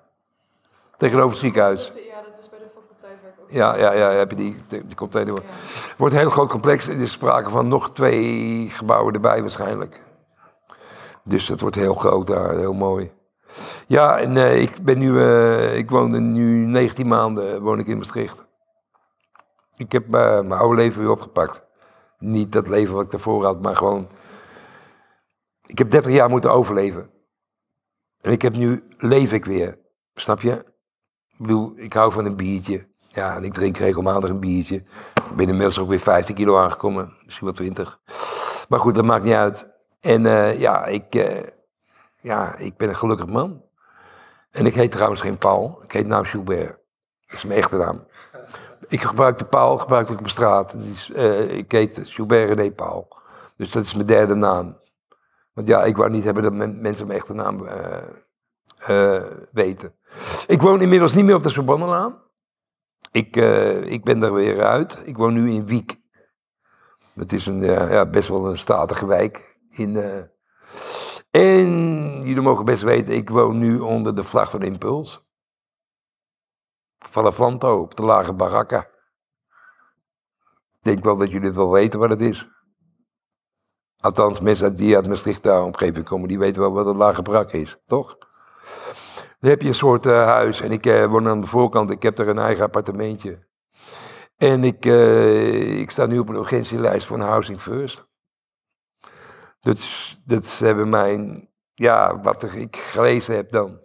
Tegenover 0.99 1.29
het 1.29 1.39
ziekenhuis. 1.39 1.85
Ja, 1.85 2.21
dat 2.21 2.39
is 2.39 2.49
bij 2.49 2.59
de 2.59 2.69
faculteit 2.73 3.21
waar 3.21 3.31
ik 3.31 3.39
ook. 3.41 3.51
Ja, 3.51 3.75
ja, 3.75 3.91
ja, 3.93 4.09
heb 4.09 4.29
je 4.29 4.35
die, 4.35 4.63
die 4.67 4.95
container. 4.95 5.33
Het 5.33 5.97
wordt 5.97 6.13
een 6.13 6.19
heel 6.19 6.29
groot 6.29 6.49
complex. 6.49 6.87
Er 6.87 7.01
is 7.01 7.11
sprake 7.11 7.49
van 7.49 7.67
nog 7.67 7.91
twee 7.91 8.69
gebouwen 8.69 9.13
erbij 9.13 9.41
waarschijnlijk. 9.41 10.01
Dus 11.23 11.45
dat 11.45 11.61
wordt 11.61 11.75
heel 11.75 11.93
groot 11.93 12.27
daar, 12.27 12.57
heel 12.57 12.73
mooi. 12.73 13.11
Ja, 13.87 14.19
en 14.19 14.37
eh, 14.37 14.61
ik 14.61 14.83
ben 14.83 14.97
nu, 14.97 15.21
eh, 15.21 15.77
ik 15.77 15.89
woon 15.89 16.33
nu 16.33 16.65
19 16.65 17.07
maanden 17.07 17.61
woon 17.61 17.79
ik 17.79 17.87
in 17.87 17.97
Maastricht. 17.97 18.47
Ik 19.75 19.91
heb 19.91 20.03
eh, 20.03 20.09
mijn 20.41 20.51
oude 20.51 20.75
leven 20.75 21.01
weer 21.01 21.11
opgepakt. 21.11 21.65
Niet 22.17 22.51
dat 22.51 22.67
leven 22.67 22.93
wat 22.93 23.03
ik 23.03 23.11
daarvoor 23.11 23.45
had, 23.45 23.61
maar 23.61 23.75
gewoon... 23.75 24.07
Ik 25.65 25.77
heb 25.77 25.91
30 25.91 26.11
jaar 26.11 26.29
moeten 26.29 26.51
overleven. 26.51 27.09
En 28.21 28.31
ik 28.31 28.41
heb 28.41 28.55
nu, 28.55 28.83
leef 28.97 29.33
ik 29.33 29.45
weer. 29.45 29.77
Snap 30.13 30.41
je? 30.41 30.65
Ik 31.39 31.45
bedoel, 31.45 31.73
ik 31.75 31.93
hou 31.93 32.11
van 32.11 32.25
een 32.25 32.35
biertje. 32.35 32.87
Ja, 33.07 33.35
en 33.35 33.43
ik 33.43 33.53
drink 33.53 33.77
regelmatig 33.77 34.29
een 34.29 34.39
biertje. 34.39 34.75
Ik 35.15 35.35
ben 35.35 35.47
inmiddels 35.47 35.79
ook 35.79 35.87
weer 35.89 35.99
15 35.99 36.35
kilo 36.35 36.57
aangekomen. 36.57 37.13
Misschien 37.23 37.45
wel 37.45 37.55
20. 37.55 37.99
Maar 38.69 38.79
goed, 38.79 38.95
dat 38.95 39.05
maakt 39.05 39.23
niet 39.23 39.33
uit. 39.33 39.73
En 39.99 40.25
eh, 40.25 40.59
ja, 40.59 40.85
ik, 40.85 41.15
eh, 41.15 41.47
ja, 42.19 42.55
ik 42.55 42.77
ben 42.77 42.89
een 42.89 42.95
gelukkig 42.95 43.27
man. 43.27 43.61
En 44.51 44.65
ik 44.65 44.73
heet 44.73 44.91
trouwens 44.91 45.21
geen 45.21 45.37
Paul. 45.37 45.79
Ik 45.83 45.91
heet 45.91 46.07
nou 46.07 46.25
Gilbert. 46.25 46.77
Dat 47.25 47.37
is 47.37 47.43
mijn 47.43 47.59
echte 47.59 47.77
naam. 47.77 48.07
Ik 48.87 49.01
gebruik 49.01 49.37
de 49.37 49.45
Paul, 49.45 49.77
gebruik 49.77 50.09
ik 50.09 50.19
op 50.19 50.29
straat. 50.29 50.73
Is, 50.73 51.11
eh, 51.11 51.57
ik 51.57 51.71
heet 51.71 52.01
Gilbert 52.03 52.49
René 52.49 52.71
Paul. 52.71 53.07
Dus 53.55 53.71
dat 53.71 53.83
is 53.83 53.93
mijn 53.93 54.07
derde 54.07 54.35
naam. 54.35 54.77
Want 55.53 55.67
ja, 55.67 55.83
ik 55.83 55.97
wou 55.97 56.09
niet 56.09 56.23
hebben 56.23 56.43
dat 56.43 56.53
men- 56.53 56.81
mensen 56.81 57.07
mijn 57.07 57.19
echte 57.19 57.33
naam 57.33 57.67
eh, 58.79 59.23
weten. 59.51 59.95
Ik 60.47 60.61
woon 60.61 60.81
inmiddels 60.81 61.13
niet 61.13 61.25
meer 61.25 61.35
op 61.35 61.43
de 61.43 61.49
Sorbonnelaan. 61.49 62.21
Ik, 63.11 63.35
eh, 63.35 63.91
ik 63.91 64.03
ben 64.03 64.23
er 64.23 64.33
weer 64.33 64.63
uit. 64.63 65.01
Ik 65.03 65.17
woon 65.17 65.33
nu 65.33 65.51
in 65.51 65.67
Wiek. 65.67 65.97
Het 67.13 67.33
is 67.33 67.45
een, 67.45 67.63
eh, 67.63 67.91
ja, 67.91 68.05
best 68.05 68.29
wel 68.29 68.49
een 68.49 68.57
statige 68.57 69.05
wijk. 69.05 69.57
In, 69.69 69.95
en 71.31 71.69
jullie 72.23 72.41
mogen 72.41 72.65
best 72.65 72.83
weten, 72.83 73.13
ik 73.13 73.29
woon 73.29 73.57
nu 73.57 73.79
onder 73.79 74.15
de 74.15 74.23
vlag 74.23 74.49
van 74.49 74.61
Impuls. 74.61 75.27
Valavanto, 76.99 77.81
op 77.81 77.95
de 77.95 78.03
lage 78.03 78.33
baracca. 78.33 78.79
Ik 80.77 80.85
denk 80.85 81.03
wel 81.03 81.17
dat 81.17 81.31
jullie 81.31 81.47
het 81.47 81.55
wel 81.55 81.71
weten 81.71 81.99
wat 81.99 82.09
het 82.09 82.21
is. 82.21 82.49
Althans, 83.99 84.39
mensen 84.39 84.75
die 84.75 84.95
uit 84.95 85.07
Maastricht 85.07 85.43
daar 85.43 85.63
omgeving 85.63 86.05
komen, 86.05 86.27
die 86.27 86.39
weten 86.39 86.61
wel 86.61 86.71
wat 86.71 86.85
een 86.85 86.97
lage 86.97 87.21
baracca 87.21 87.57
is, 87.57 87.81
toch? 87.85 88.17
Dan 89.39 89.49
heb 89.49 89.61
je 89.61 89.67
een 89.67 89.75
soort 89.75 90.05
eh, 90.05 90.25
huis 90.25 90.61
en 90.61 90.71
ik 90.71 90.85
eh, 90.85 91.05
woon 91.05 91.27
aan 91.27 91.41
de 91.41 91.47
voorkant. 91.47 91.91
Ik 91.91 92.03
heb 92.03 92.15
daar 92.15 92.27
een 92.27 92.37
eigen 92.37 92.65
appartementje. 92.65 93.47
En 94.37 94.63
ik, 94.63 94.85
eh, 94.85 95.79
ik 95.79 95.91
sta 95.91 96.05
nu 96.05 96.19
op 96.19 96.29
een 96.29 96.35
urgentielijst 96.35 97.09
een 97.09 97.19
Housing 97.19 97.61
First. 97.61 98.07
Dus 99.59 100.17
dat 100.25 100.59
hebben 100.59 100.89
mijn, 100.89 101.49
ja, 101.73 102.21
wat 102.21 102.53
ik 102.53 102.77
gelezen 102.77 103.35
heb 103.35 103.51
dan. 103.51 103.79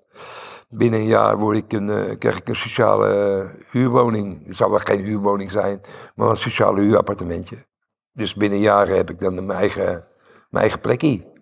Binnen 0.68 1.00
een 1.00 1.06
jaar 1.06 1.38
word 1.38 1.56
ik 1.56 1.72
een, 1.72 2.18
krijg 2.18 2.38
ik 2.38 2.48
een 2.48 2.56
sociale 2.56 3.50
huurwoning. 3.70 4.46
Het 4.46 4.56
zou 4.56 4.70
wel 4.70 4.78
geen 4.78 5.02
huurwoning 5.02 5.50
zijn, 5.50 5.80
maar 6.14 6.30
een 6.30 6.36
sociale 6.36 6.80
huurappartementje. 6.80 7.66
Dus 8.12 8.34
binnen 8.34 8.58
jaren 8.58 8.96
heb 8.96 9.10
ik 9.10 9.18
dan 9.18 9.34
mijn 9.34 9.58
eigen, 9.58 10.06
mijn 10.50 10.62
eigen 10.62 10.80
plekje. 10.80 11.32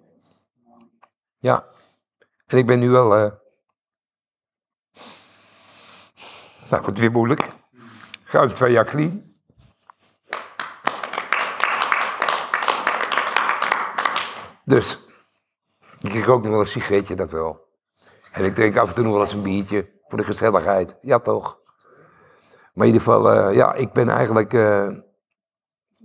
Ja. 1.38 1.66
En 2.46 2.58
ik 2.58 2.66
ben 2.66 2.78
nu 2.78 2.90
wel. 2.90 3.16
eh 3.16 3.40
nou, 6.72 6.84
wordt 6.84 6.98
weer 6.98 7.10
moeilijk. 7.10 7.52
Twee 8.54 8.72
jaar 8.72 8.84
clean. 8.84 9.30
Dus, 14.64 14.98
ik 15.98 16.10
kreeg 16.10 16.28
ook 16.28 16.42
nog 16.42 16.50
wel 16.50 16.60
een 16.60 16.66
sigaretje, 16.66 17.14
dat 17.14 17.30
wel. 17.30 17.68
En 18.32 18.44
ik 18.44 18.54
drink 18.54 18.76
af 18.76 18.88
en 18.88 18.94
toe 18.94 19.04
nog 19.04 19.12
wel 19.12 19.22
eens 19.22 19.32
een 19.32 19.42
biertje, 19.42 19.90
voor 20.08 20.18
de 20.18 20.24
gezelligheid. 20.24 20.98
Ja, 21.00 21.18
toch? 21.18 21.60
Maar 22.74 22.86
in 22.86 22.92
ieder 22.92 23.02
geval, 23.02 23.30
eh, 23.30 23.54
ja, 23.54 23.74
ik 23.74 23.92
ben 23.92 24.08
eigenlijk... 24.08 24.54
eh, 24.54 24.88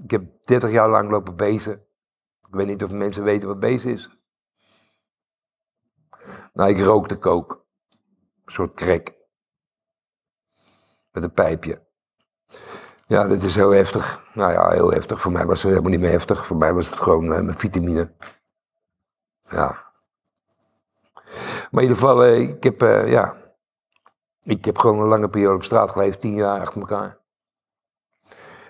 ik 0.03 0.11
heb 0.11 0.23
30 0.45 0.71
jaar 0.71 0.89
lang 0.89 1.09
lopen 1.09 1.35
bezen. 1.35 1.73
Ik 2.47 2.55
weet 2.55 2.67
niet 2.67 2.83
of 2.83 2.91
mensen 2.91 3.23
weten 3.23 3.47
wat 3.47 3.59
bezen 3.59 3.91
is. 3.91 4.09
Nou, 6.53 6.69
ik 6.69 6.79
rookte 6.79 7.17
kook. 7.17 7.65
Een 8.45 8.53
soort 8.53 8.73
crack. 8.73 9.16
Met 11.17 11.25
een 11.25 11.33
pijpje. 11.33 11.81
Ja, 13.05 13.27
dat 13.27 13.43
is 13.43 13.55
heel 13.55 13.69
heftig. 13.69 14.23
Nou 14.33 14.51
ja, 14.51 14.69
heel 14.69 14.91
heftig. 14.91 15.21
Voor 15.21 15.31
mij 15.31 15.45
was 15.45 15.61
het 15.61 15.71
helemaal 15.71 15.91
niet 15.91 15.99
meer 15.99 16.11
heftig. 16.11 16.45
Voor 16.45 16.57
mij 16.57 16.73
was 16.73 16.89
het 16.89 16.99
gewoon 16.99 17.33
eh, 17.33 17.41
met 17.41 17.59
vitamine. 17.59 18.11
Ja. 19.41 19.91
Maar 21.71 21.83
in 21.83 21.89
ieder 21.89 21.97
geval, 21.97 22.23
eh, 22.23 22.39
ik 22.39 22.63
heb, 22.63 22.81
eh, 22.81 23.11
ja. 23.11 23.35
Ik 24.41 24.65
heb 24.65 24.77
gewoon 24.77 24.99
een 24.99 25.07
lange 25.07 25.29
periode 25.29 25.55
op 25.55 25.63
straat 25.63 25.91
geleefd, 25.91 26.19
tien 26.19 26.33
jaar 26.33 26.59
achter 26.59 26.81
elkaar. 26.81 27.19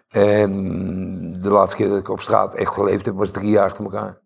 En 0.09 1.41
de 1.41 1.49
laatste 1.49 1.75
keer 1.75 1.89
dat 1.89 1.99
ik 1.99 2.09
op 2.09 2.21
straat 2.21 2.55
echt 2.55 2.73
geleefd 2.73 3.05
heb, 3.05 3.15
was 3.15 3.31
drie 3.31 3.49
jaar 3.49 3.65
achter 3.65 3.83
elkaar. 3.83 4.21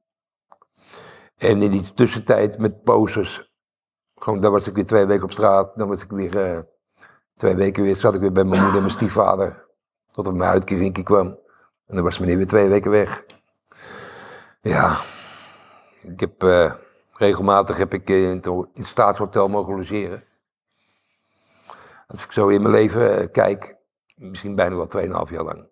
En 1.36 1.62
in 1.62 1.72
die 1.72 1.94
tussentijd 1.94 2.58
met 2.58 2.84
poses. 2.84 3.54
Gewoon, 4.14 4.40
dan 4.40 4.52
was 4.52 4.68
ik 4.68 4.76
weer 4.76 4.86
twee 4.86 5.06
weken 5.06 5.24
op 5.24 5.32
straat. 5.32 5.78
Dan 5.78 5.88
was 5.88 6.04
ik 6.04 6.12
weer 6.12 6.70
twee 7.42 7.56
weken 7.56 7.84
weer, 7.84 7.96
zat 7.96 8.14
ik 8.14 8.22
weer 8.22 8.32
bij 8.32 8.44
mijn 8.44 8.56
moeder 8.62 8.76
en 8.76 8.86
mijn 8.86 8.96
stiefvader. 8.96 9.66
Tot 10.08 10.28
er 10.28 10.34
mijn 10.34 10.50
uitkerinkje 10.50 11.04
kwam. 11.04 11.28
En 11.88 11.96
dan 11.96 12.04
was 12.04 12.20
meneer 12.20 12.38
weer 12.38 12.48
twee 12.48 12.68
weken 12.68 12.92
weg. 12.92 13.26
Ja, 14.62 14.98
ik 16.02 16.20
heb 16.20 16.44
eh, 16.44 16.74
regelmatig 17.14 17.78
heb 17.78 17.94
ik 17.94 18.10
in 18.10 18.28
het, 18.28 18.46
in 18.46 18.68
het 18.74 18.86
staatshotel 18.86 19.48
mogen 19.48 19.76
logeren. 19.76 20.24
Als 22.08 22.24
ik 22.24 22.32
zo 22.32 22.48
in 22.48 22.62
mijn 22.62 22.74
leven 22.74 23.18
eh, 23.18 23.32
kijk, 23.32 23.76
misschien 24.16 24.56
bijna 24.56 24.76
wel 24.76 25.26
2,5 25.28 25.32
jaar 25.32 25.44
lang. 25.44 25.68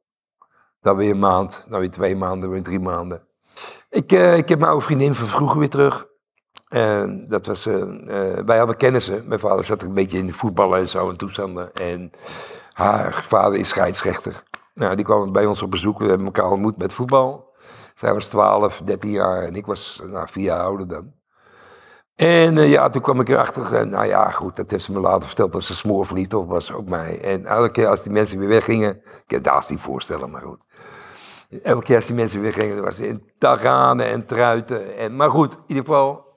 Dan 0.81 0.95
weer 0.95 1.11
een 1.11 1.19
maand, 1.19 1.65
dan 1.69 1.79
weer 1.79 1.91
twee 1.91 2.15
maanden, 2.15 2.41
dan 2.41 2.49
weer 2.49 2.63
drie 2.63 2.79
maanden. 2.79 3.27
Ik, 3.89 4.11
eh, 4.11 4.37
ik 4.37 4.49
heb 4.49 4.59
mijn 4.59 4.71
oude 4.71 4.85
vriendin 4.85 5.15
van 5.15 5.27
vroeger 5.27 5.59
weer 5.59 5.69
terug. 5.69 6.08
En 6.69 7.25
dat 7.27 7.45
was, 7.45 7.65
eh, 7.65 7.81
eh, 7.81 8.45
wij 8.45 8.57
hadden 8.57 8.77
kennissen. 8.77 9.27
Mijn 9.27 9.39
vader 9.39 9.65
zat 9.65 9.81
een 9.81 9.93
beetje 9.93 10.17
in 10.17 10.27
de 10.27 10.33
voetballen 10.33 10.79
en 10.79 10.89
zo 10.89 11.09
en 11.09 11.17
toestanden. 11.17 11.73
En 11.73 12.11
haar 12.73 13.23
vader 13.23 13.59
is 13.59 13.67
scheidsrechter. 13.67 14.43
Nou, 14.73 14.95
die 14.95 15.05
kwam 15.05 15.31
bij 15.31 15.45
ons 15.45 15.61
op 15.61 15.71
bezoek. 15.71 15.99
We 15.99 16.07
hebben 16.07 16.25
elkaar 16.25 16.51
ontmoet 16.51 16.77
met 16.77 16.93
voetbal. 16.93 17.53
Zij 17.95 18.13
was 18.13 18.27
12, 18.27 18.81
13 18.85 19.11
jaar 19.11 19.43
en 19.43 19.55
ik 19.55 19.65
was 19.65 20.01
nou, 20.05 20.27
vier 20.31 20.43
jaar 20.43 20.61
ouder 20.61 20.87
dan. 20.87 21.13
En 22.15 22.57
eh, 22.57 22.71
ja, 22.71 22.89
toen 22.89 23.01
kwam 23.01 23.19
ik 23.19 23.29
erachter, 23.29 23.87
nou 23.87 24.05
ja, 24.05 24.31
goed, 24.31 24.55
dat 24.55 24.71
heeft 24.71 24.83
ze 24.83 24.91
me 24.91 24.99
later 24.99 25.27
verteld 25.27 25.51
dat 25.51 25.63
ze 25.63 25.75
smoorverliefd 25.75 26.33
op 26.33 26.49
was 26.49 26.71
op 26.71 26.89
mij. 26.89 27.21
En 27.21 27.45
elke 27.45 27.71
keer 27.71 27.87
als 27.87 28.03
die 28.03 28.11
mensen 28.11 28.39
weer 28.39 28.47
weggingen, 28.47 29.01
ik 29.25 29.31
het 29.31 29.45
haast 29.45 29.69
niet 29.69 29.79
voorstellen, 29.79 30.31
maar 30.31 30.41
goed. 30.41 30.65
Elke 31.63 31.83
keer 31.83 31.95
als 31.95 32.05
die 32.05 32.15
mensen 32.15 32.41
weer 32.41 32.53
gingen, 32.53 32.81
was 32.81 32.95
ze 32.95 33.07
in 33.07 33.31
taganen 33.37 34.05
en 34.05 34.25
truiten. 34.25 34.97
En, 34.97 35.15
maar 35.15 35.29
goed, 35.29 35.53
in 35.53 35.59
ieder 35.67 35.83
geval, 35.83 36.28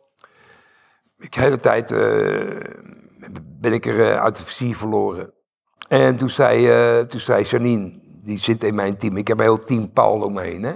ik, 1.23 1.33
de 1.33 1.41
hele 1.41 1.61
tijd 1.61 1.91
eh, 1.91 2.61
ben 3.61 3.73
ik 3.73 3.87
er 3.87 4.01
eh, 4.01 4.23
uit 4.23 4.37
de 4.37 4.45
vizier 4.45 4.77
verloren. 4.77 5.33
En 5.89 6.17
toen 6.17 6.31
zei, 6.31 6.69
eh, 6.69 7.07
toen 7.07 7.21
zei 7.21 7.45
Janine, 7.45 8.01
die 8.23 8.39
zit 8.39 8.65
in 8.65 8.75
mijn 8.75 8.97
team, 8.97 9.17
ik 9.17 9.29
heb 9.29 9.39
een 9.39 9.45
heel 9.45 9.65
team 9.65 9.93
Paul 9.93 10.21
om 10.21 10.33
me 10.33 10.43
heen, 10.43 10.63
hè. 10.63 10.75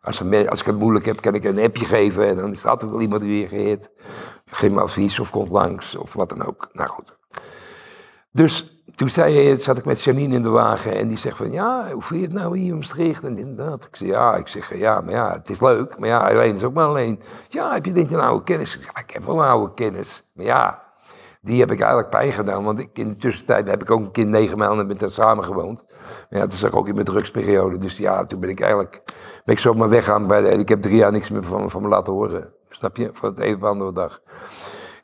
Als, 0.00 0.22
als 0.48 0.60
ik 0.60 0.66
het 0.66 0.78
moeilijk 0.78 1.04
heb, 1.04 1.20
kan 1.20 1.34
ik 1.34 1.44
een 1.44 1.58
appje 1.58 1.84
geven 1.84 2.28
en 2.28 2.36
dan 2.36 2.52
is 2.52 2.64
er 2.64 2.70
altijd 2.70 2.90
wel 2.90 3.00
iemand 3.00 3.20
die 3.20 3.46
reageert. 3.46 3.90
Geef 4.44 4.70
me 4.70 4.80
advies 4.80 5.18
of 5.18 5.30
komt 5.30 5.50
langs 5.50 5.96
of 5.96 6.12
wat 6.12 6.28
dan 6.28 6.46
ook. 6.46 6.68
Nou 6.72 6.88
goed. 6.88 7.16
Dus 8.30 8.71
toen 8.94 9.08
zei, 9.08 9.56
zat 9.56 9.78
ik 9.78 9.84
met 9.84 10.02
Janine 10.02 10.34
in 10.34 10.42
de 10.42 10.48
wagen 10.48 10.92
en 10.92 11.08
die 11.08 11.18
zegt 11.18 11.36
van, 11.36 11.50
ja, 11.50 11.90
hoe 11.92 12.02
vind 12.02 12.20
je 12.20 12.26
het 12.26 12.34
nou 12.34 12.58
hier 12.58 12.74
in 12.96 13.16
en 13.22 13.34
dit 13.34 13.56
dat. 13.56 13.84
Ik 13.84 13.96
zeg, 13.96 14.08
ja, 14.08 14.36
ik 14.36 14.48
zeg, 14.48 14.78
ja, 14.78 15.00
maar 15.00 15.12
ja, 15.12 15.32
het 15.32 15.50
is 15.50 15.60
leuk, 15.60 15.98
maar 15.98 16.08
ja, 16.08 16.28
alleen 16.28 16.56
is 16.56 16.62
ook 16.62 16.74
maar 16.74 16.86
alleen. 16.86 17.20
Ja, 17.48 17.72
heb 17.72 17.84
je 17.84 17.92
denk 17.92 18.10
een 18.10 18.20
oude 18.20 18.44
kennis? 18.44 18.76
Ik 18.76 18.82
zeg, 18.82 19.04
ik 19.04 19.10
heb 19.10 19.24
wel 19.24 19.38
een 19.38 19.48
oude 19.48 19.74
kennis, 19.74 20.30
maar 20.34 20.44
ja, 20.44 20.82
die 21.40 21.60
heb 21.60 21.70
ik 21.70 21.80
eigenlijk 21.80 22.10
pijn 22.10 22.32
gedaan, 22.32 22.64
want 22.64 22.78
ik, 22.78 22.98
in 22.98 23.08
de 23.08 23.16
tussentijd 23.16 23.68
heb 23.68 23.82
ik 23.82 23.90
ook 23.90 24.00
een 24.00 24.10
kind 24.10 24.28
negen 24.28 24.58
maanden 24.58 24.86
met 24.86 25.00
haar 25.00 25.10
samen 25.10 25.44
gewoond. 25.44 25.84
Maar 26.30 26.40
ja, 26.40 26.46
toen 26.46 26.58
zat 26.58 26.70
ik 26.70 26.76
ook 26.76 26.88
in 26.88 26.94
mijn 26.94 27.06
drugsperiode, 27.06 27.78
dus 27.78 27.96
ja, 27.96 28.26
toen 28.26 28.40
ben 28.40 28.50
ik 28.50 28.60
eigenlijk, 28.60 29.02
ben 29.44 29.54
ik 29.54 29.60
zomaar 29.60 29.88
weggaan 29.88 30.26
bij 30.26 30.42
de, 30.42 30.48
ik 30.48 30.68
heb 30.68 30.82
drie 30.82 30.96
jaar 30.96 31.12
niks 31.12 31.30
meer 31.30 31.44
van, 31.44 31.70
van 31.70 31.82
me 31.82 31.88
laten 31.88 32.12
horen, 32.12 32.54
snap 32.68 32.96
je, 32.96 33.10
voor 33.12 33.28
het 33.28 33.40
een 33.40 33.54
of 33.54 33.62
andere 33.62 33.92
dag. 33.92 34.20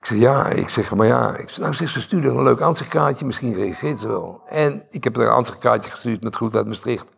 Ik 0.01 0.07
zeg, 0.07 0.19
ja, 0.19 0.47
ik 0.47 0.69
zeg, 0.69 0.95
maar 0.95 1.07
ja. 1.07 1.37
Ik 1.37 1.49
zeg, 1.49 1.59
nou 1.59 1.75
ze 1.89 2.01
stuurde 2.01 2.29
een 2.29 2.43
leuk 2.43 2.61
ansichtkaartje, 2.61 3.27
misschien 3.27 3.55
reageert 3.55 3.99
ze 3.99 4.09
wel. 4.09 4.43
En 4.47 4.87
ik 4.91 5.05
heb 5.05 5.17
er 5.17 5.23
een 5.23 5.33
ansichtkaartje 5.33 5.91
gestuurd 5.91 6.23
met 6.23 6.37
goed 6.37 6.57
uit 6.57 6.67
Maastricht. 6.67 7.09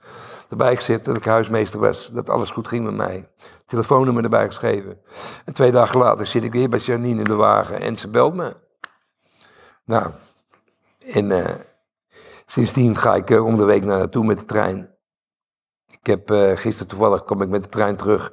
Erbij 0.51 0.77
gezet 0.77 1.05
dat 1.05 1.17
ik 1.17 1.25
huismeester 1.25 1.81
was, 1.81 2.11
dat 2.13 2.31
alles 2.31 2.51
goed 2.51 2.69
ging 2.69 2.85
met 2.85 2.95
mij. 2.95 3.29
Telefoonnummer 3.67 4.25
erbij 4.25 4.47
geschreven. 4.47 5.01
En 5.45 5.53
twee 5.53 5.71
dagen 5.71 5.99
later 5.99 6.27
zit 6.27 6.45
ik 6.45 6.53
weer 6.53 6.69
bij 6.69 6.79
Janine 6.79 7.19
in 7.19 7.25
de 7.25 7.35
wagen 7.35 7.81
en 7.81 7.97
ze 7.97 8.09
belt 8.09 8.35
me. 8.35 8.57
Nou, 9.85 10.11
en 10.99 11.31
uh, 11.31 11.55
sindsdien 12.47 12.97
ga 12.97 13.15
ik 13.15 13.31
uh, 13.31 13.45
om 13.45 13.57
de 13.57 13.65
week 13.65 13.85
naar 13.85 13.99
naartoe 13.99 14.25
met 14.25 14.39
de 14.39 14.45
trein. 14.45 14.95
Ik 15.87 16.07
heb 16.07 16.31
uh, 16.31 16.57
gisteren 16.57 16.89
toevallig 16.89 17.25
kom 17.25 17.43
ik 17.43 17.49
met 17.49 17.63
de 17.63 17.69
trein 17.69 17.97
terug. 17.97 18.33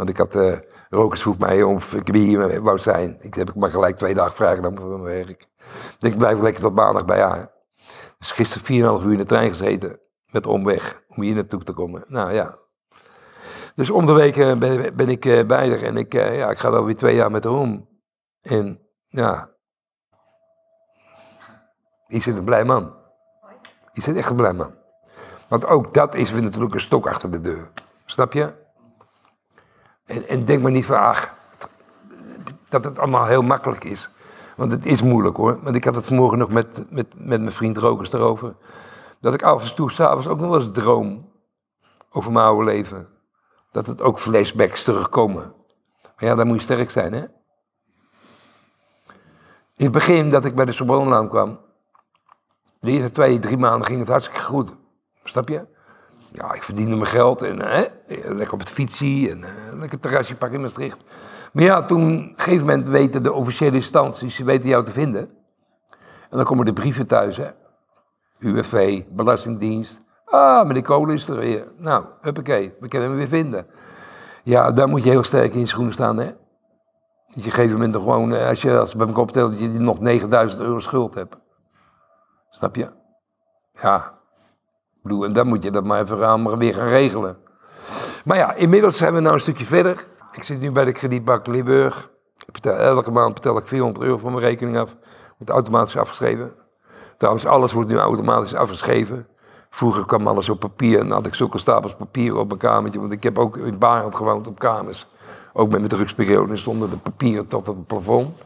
Want 0.00 0.12
ik 0.12 0.16
had, 0.16 0.34
uh, 0.34 0.58
Rokers 0.88 1.22
vroeg 1.22 1.38
mij 1.38 1.62
of 1.62 1.94
ik 1.94 2.14
hier 2.14 2.62
wou 2.62 2.78
zijn. 2.78 3.16
Ik 3.20 3.34
heb 3.34 3.54
maar 3.54 3.70
gelijk 3.70 3.96
twee 3.96 4.14
dagen 4.14 4.32
vrijgenomen 4.32 4.78
van 4.78 5.02
mijn 5.02 5.02
werk. 5.02 5.46
Dus 5.98 6.10
ik 6.10 6.18
blijf 6.18 6.40
lekker 6.40 6.62
tot 6.62 6.74
maandag 6.74 7.04
bij 7.04 7.20
haar. 7.20 7.52
Dus 8.18 8.30
gisteren 8.30 8.98
4,5 9.00 9.04
uur 9.04 9.12
in 9.12 9.18
de 9.18 9.24
trein 9.24 9.48
gezeten. 9.48 10.00
Met 10.30 10.46
omweg, 10.46 11.02
om 11.08 11.22
hier 11.22 11.34
naartoe 11.34 11.62
te 11.62 11.72
komen. 11.72 12.04
Nou 12.06 12.32
ja. 12.32 12.58
Dus 13.74 13.90
om 13.90 14.06
de 14.06 14.12
week 14.12 14.36
ben, 14.36 14.96
ben, 14.96 15.08
ik 15.08 15.24
uh, 15.24 15.46
bij 15.46 15.68
haar 15.68 15.82
en 15.82 15.96
ik, 15.96 16.12
ja, 16.12 16.50
ik 16.50 16.58
ga 16.58 16.70
wel 16.70 16.84
weer 16.84 16.96
twee 16.96 17.14
jaar 17.14 17.30
met 17.30 17.44
haar 17.44 17.52
om. 17.52 17.88
En 18.40 18.80
ja. 19.08 19.50
Je 22.06 22.20
zit 22.20 22.36
een 22.36 22.44
blij 22.44 22.64
man. 22.64 22.94
Je 23.92 24.02
zit 24.02 24.16
echt 24.16 24.30
een 24.30 24.36
blij 24.36 24.52
man. 24.52 24.74
Want 25.48 25.66
ook 25.66 25.94
dat 25.94 26.14
is 26.14 26.30
weer 26.30 26.42
natuurlijk 26.42 26.74
een 26.74 26.80
stok 26.80 27.06
achter 27.06 27.30
de 27.30 27.40
deur. 27.40 27.70
Snap 28.04 28.32
je? 28.32 28.68
En, 30.10 30.28
en 30.28 30.44
denk 30.44 30.62
maar 30.62 30.70
niet 30.70 30.84
van, 30.84 30.98
ach, 30.98 31.34
dat 32.68 32.84
het 32.84 32.98
allemaal 32.98 33.26
heel 33.26 33.42
makkelijk 33.42 33.84
is. 33.84 34.10
Want 34.56 34.72
het 34.72 34.86
is 34.86 35.02
moeilijk 35.02 35.36
hoor. 35.36 35.62
Want 35.62 35.76
ik 35.76 35.84
had 35.84 35.94
het 35.94 36.04
vanmorgen 36.04 36.38
nog 36.38 36.50
met, 36.50 36.90
met, 36.90 37.06
met 37.14 37.40
mijn 37.40 37.52
vriend 37.52 37.76
Rokers 37.76 38.12
erover. 38.12 38.54
Dat 39.20 39.34
ik 39.34 39.42
af 39.42 39.62
en 39.62 39.74
toe 39.74 39.90
s'avonds 39.90 40.26
ook 40.26 40.40
nog 40.40 40.50
wel 40.50 40.60
eens 40.60 40.72
droom 40.72 41.32
over 42.10 42.32
mijn 42.32 42.44
oude 42.44 42.64
leven. 42.64 43.08
Dat 43.72 43.86
het 43.86 44.02
ook 44.02 44.18
flashbacks 44.18 44.84
terugkomen. 44.84 45.54
Maar 46.02 46.28
ja, 46.28 46.34
dan 46.34 46.46
moet 46.46 46.56
je 46.56 46.62
sterk 46.62 46.90
zijn 46.90 47.12
hè. 47.12 47.24
In 49.76 49.86
het 49.86 49.92
begin 49.92 50.30
dat 50.30 50.44
ik 50.44 50.54
bij 50.54 50.64
de 50.64 50.72
Sorbonne 50.72 51.28
kwam. 51.28 51.60
De 52.80 52.90
eerste 52.90 53.12
twee, 53.12 53.38
drie 53.38 53.58
maanden 53.58 53.86
ging 53.86 53.98
het 53.98 54.08
hartstikke 54.08 54.42
goed. 54.42 54.72
Snap 55.24 55.48
je? 55.48 55.66
Ja, 56.32 56.52
ik 56.52 56.64
verdiende 56.64 56.94
mijn 56.94 57.06
geld 57.06 57.42
en 57.42 57.60
hè, 57.60 57.84
lekker 58.06 58.52
op 58.52 58.58
het 58.58 58.70
fietsie 58.70 59.30
en 59.30 59.38
uh, 59.38 59.78
lekker 59.78 60.00
terrasje 60.00 60.36
pakken 60.36 60.56
in 60.56 60.62
Maastricht. 60.62 61.02
Maar 61.52 61.64
ja, 61.64 61.82
toen, 61.82 62.02
op 62.02 62.08
een 62.10 62.32
gegeven 62.36 62.66
moment 62.66 62.88
weten 62.88 63.22
de 63.22 63.32
officiële 63.32 63.76
instanties, 63.76 64.34
ze 64.34 64.44
weten 64.44 64.68
jou 64.68 64.84
te 64.84 64.92
vinden. 64.92 65.30
En 66.30 66.36
dan 66.36 66.44
komen 66.44 66.64
de 66.64 66.72
brieven 66.72 67.06
thuis, 67.06 67.36
hè. 67.36 67.48
UWV, 68.38 69.02
Belastingdienst. 69.08 70.00
Ah, 70.24 70.66
meneer 70.66 70.82
Kolen 70.82 71.14
is 71.14 71.28
er 71.28 71.36
weer. 71.36 71.66
Nou, 71.76 72.04
huppakee, 72.20 72.74
we 72.80 72.88
kunnen 72.88 73.08
hem 73.08 73.16
weer 73.16 73.28
vinden. 73.28 73.66
Ja, 74.42 74.72
daar 74.72 74.88
moet 74.88 75.02
je 75.02 75.10
heel 75.10 75.24
sterk 75.24 75.52
in 75.52 75.60
je 75.60 75.66
schoenen 75.66 75.92
staan, 75.92 76.16
hè. 76.16 76.26
Dat 76.26 77.38
je 77.38 77.44
een 77.44 77.50
gegeven 77.50 77.78
moment 77.78 77.96
gewoon, 77.96 78.34
eh, 78.34 78.48
als 78.48 78.62
je 78.62 78.78
als 78.78 78.94
bij 78.94 79.06
elkaar 79.06 79.22
optelt, 79.22 79.52
dat 79.52 79.60
je 79.60 79.68
nog 79.68 80.00
9000 80.00 80.60
euro 80.62 80.80
schuld 80.80 81.14
hebt. 81.14 81.36
Snap 82.50 82.76
je? 82.76 82.90
Ja, 83.72 84.19
en 85.04 85.32
dan 85.32 85.46
moet 85.46 85.62
je 85.62 85.70
dat 85.70 85.84
maar 85.84 86.00
even 86.00 86.18
gaan, 86.18 86.58
weer 86.58 86.74
gaan 86.74 86.86
regelen. 86.86 87.36
Maar 88.24 88.36
ja, 88.36 88.54
inmiddels 88.54 88.96
zijn 88.96 89.14
we 89.14 89.20
nou 89.20 89.34
een 89.34 89.40
stukje 89.40 89.64
verder. 89.64 90.06
Ik 90.32 90.42
zit 90.42 90.60
nu 90.60 90.72
bij 90.72 90.84
de 90.84 90.92
kredietbank 90.92 91.46
Limburg. 91.46 92.10
elke 92.62 93.10
maand 93.10 93.34
betaal 93.34 93.56
ik 93.56 93.66
400 93.66 94.04
euro 94.04 94.18
van 94.18 94.32
mijn 94.32 94.44
rekening 94.44 94.78
af. 94.78 94.96
Wordt 95.38 95.52
automatisch 95.52 95.96
afgeschreven. 95.96 96.52
Trouwens, 97.16 97.46
alles 97.46 97.72
wordt 97.72 97.90
nu 97.90 97.96
automatisch 97.96 98.54
afgeschreven. 98.54 99.26
Vroeger 99.70 100.04
kwam 100.04 100.26
alles 100.26 100.48
op 100.48 100.60
papier 100.60 100.98
en 100.98 101.10
had 101.10 101.26
ik 101.26 101.34
zulke 101.34 101.58
stapels 101.58 101.94
papier 101.94 102.36
op 102.36 102.46
mijn 102.46 102.58
kamertje. 102.58 103.00
Want 103.00 103.12
ik 103.12 103.22
heb 103.22 103.38
ook 103.38 103.56
in 103.56 103.78
Barend 103.78 104.14
gewoond 104.14 104.46
op 104.46 104.58
kamers. 104.58 105.06
Ook 105.52 105.68
met 105.68 105.78
mijn 105.78 105.88
drugsperiode 105.88 106.56
stonden 106.56 106.90
de 106.90 106.96
papieren 106.96 107.46
tot 107.46 107.68
op 107.68 107.76
het 107.76 107.86
plafond. 107.86 108.38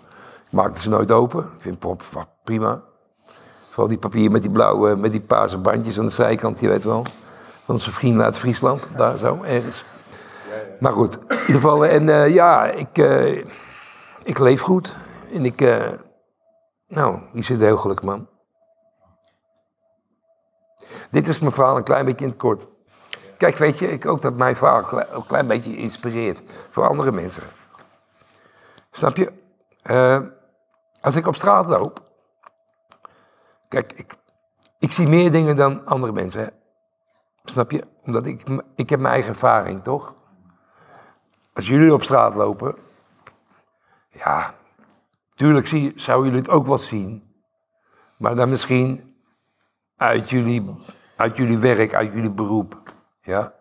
Ik 0.46 0.52
maakte 0.52 0.80
ze 0.80 0.88
nooit 0.88 1.12
open. 1.12 1.40
Ik 1.40 1.62
vind 1.62 1.82
het 1.82 2.26
prima. 2.44 2.82
Vooral 3.74 3.92
die 3.92 3.98
papier 3.98 4.30
met 4.30 4.42
die 4.42 4.50
blauwe, 4.50 4.96
met 4.96 5.10
die 5.12 5.20
paarse 5.20 5.58
bandjes 5.58 5.98
aan 5.98 6.04
de 6.04 6.12
zijkant, 6.12 6.60
je 6.60 6.68
weet 6.68 6.84
wel. 6.84 7.02
Van 7.64 7.74
onze 7.74 7.90
vrienden 7.92 8.24
uit 8.24 8.36
Friesland, 8.36 8.88
daar 8.96 9.18
zo, 9.18 9.42
ergens. 9.42 9.84
Maar 10.80 10.92
goed, 10.92 11.14
in 11.14 11.22
ieder 11.30 11.54
geval, 11.54 11.86
en 11.86 12.06
uh, 12.06 12.34
ja, 12.34 12.64
ik, 12.64 12.98
uh, 12.98 13.44
ik 14.22 14.38
leef 14.38 14.60
goed. 14.60 14.94
En 15.32 15.44
ik, 15.44 15.60
uh, 15.60 15.86
nou, 16.88 17.20
je 17.32 17.42
zit 17.42 17.60
heel 17.60 17.76
gelukkig, 17.76 18.04
man. 18.04 18.28
Dit 21.10 21.28
is 21.28 21.38
mijn 21.38 21.52
verhaal 21.52 21.76
een 21.76 21.82
klein 21.82 22.04
beetje 22.04 22.24
in 22.24 22.30
het 22.30 22.40
kort. 22.40 22.66
Kijk, 23.36 23.56
weet 23.56 23.78
je, 23.78 23.90
ik 23.90 24.02
hoop 24.02 24.22
dat 24.22 24.36
mijn 24.36 24.56
verhaal 24.56 25.02
een 25.12 25.26
klein 25.26 25.46
beetje 25.46 25.76
inspireert 25.76 26.42
voor 26.70 26.88
andere 26.88 27.12
mensen. 27.12 27.42
Snap 28.90 29.16
je? 29.16 29.32
als 31.00 31.16
ik 31.16 31.26
op 31.26 31.34
straat 31.34 31.66
loop, 31.66 32.02
Kijk, 33.74 33.92
ik, 33.92 34.14
ik 34.78 34.92
zie 34.92 35.08
meer 35.08 35.32
dingen 35.32 35.56
dan 35.56 35.86
andere 35.86 36.12
mensen. 36.12 36.40
Hè? 36.40 36.48
Snap 37.44 37.70
je? 37.70 37.86
Omdat 38.02 38.26
ik, 38.26 38.48
ik 38.74 38.90
heb 38.90 39.00
mijn 39.00 39.12
eigen 39.12 39.32
ervaring, 39.32 39.82
toch? 39.82 40.16
Als 41.52 41.66
jullie 41.66 41.92
op 41.92 42.02
straat 42.02 42.34
lopen, 42.34 42.76
ja, 44.08 44.54
tuurlijk 45.34 45.66
zie, 45.66 45.92
zou 45.96 46.24
jullie 46.24 46.38
het 46.38 46.48
ook 46.48 46.66
wel 46.66 46.78
zien. 46.78 47.34
Maar 48.16 48.34
dan 48.34 48.48
misschien 48.48 49.16
uit 49.96 50.30
jullie, 50.30 50.74
uit 51.16 51.36
jullie 51.36 51.58
werk, 51.58 51.94
uit 51.94 52.12
jullie 52.12 52.30
beroep. 52.30 52.92
Ja? 53.22 53.54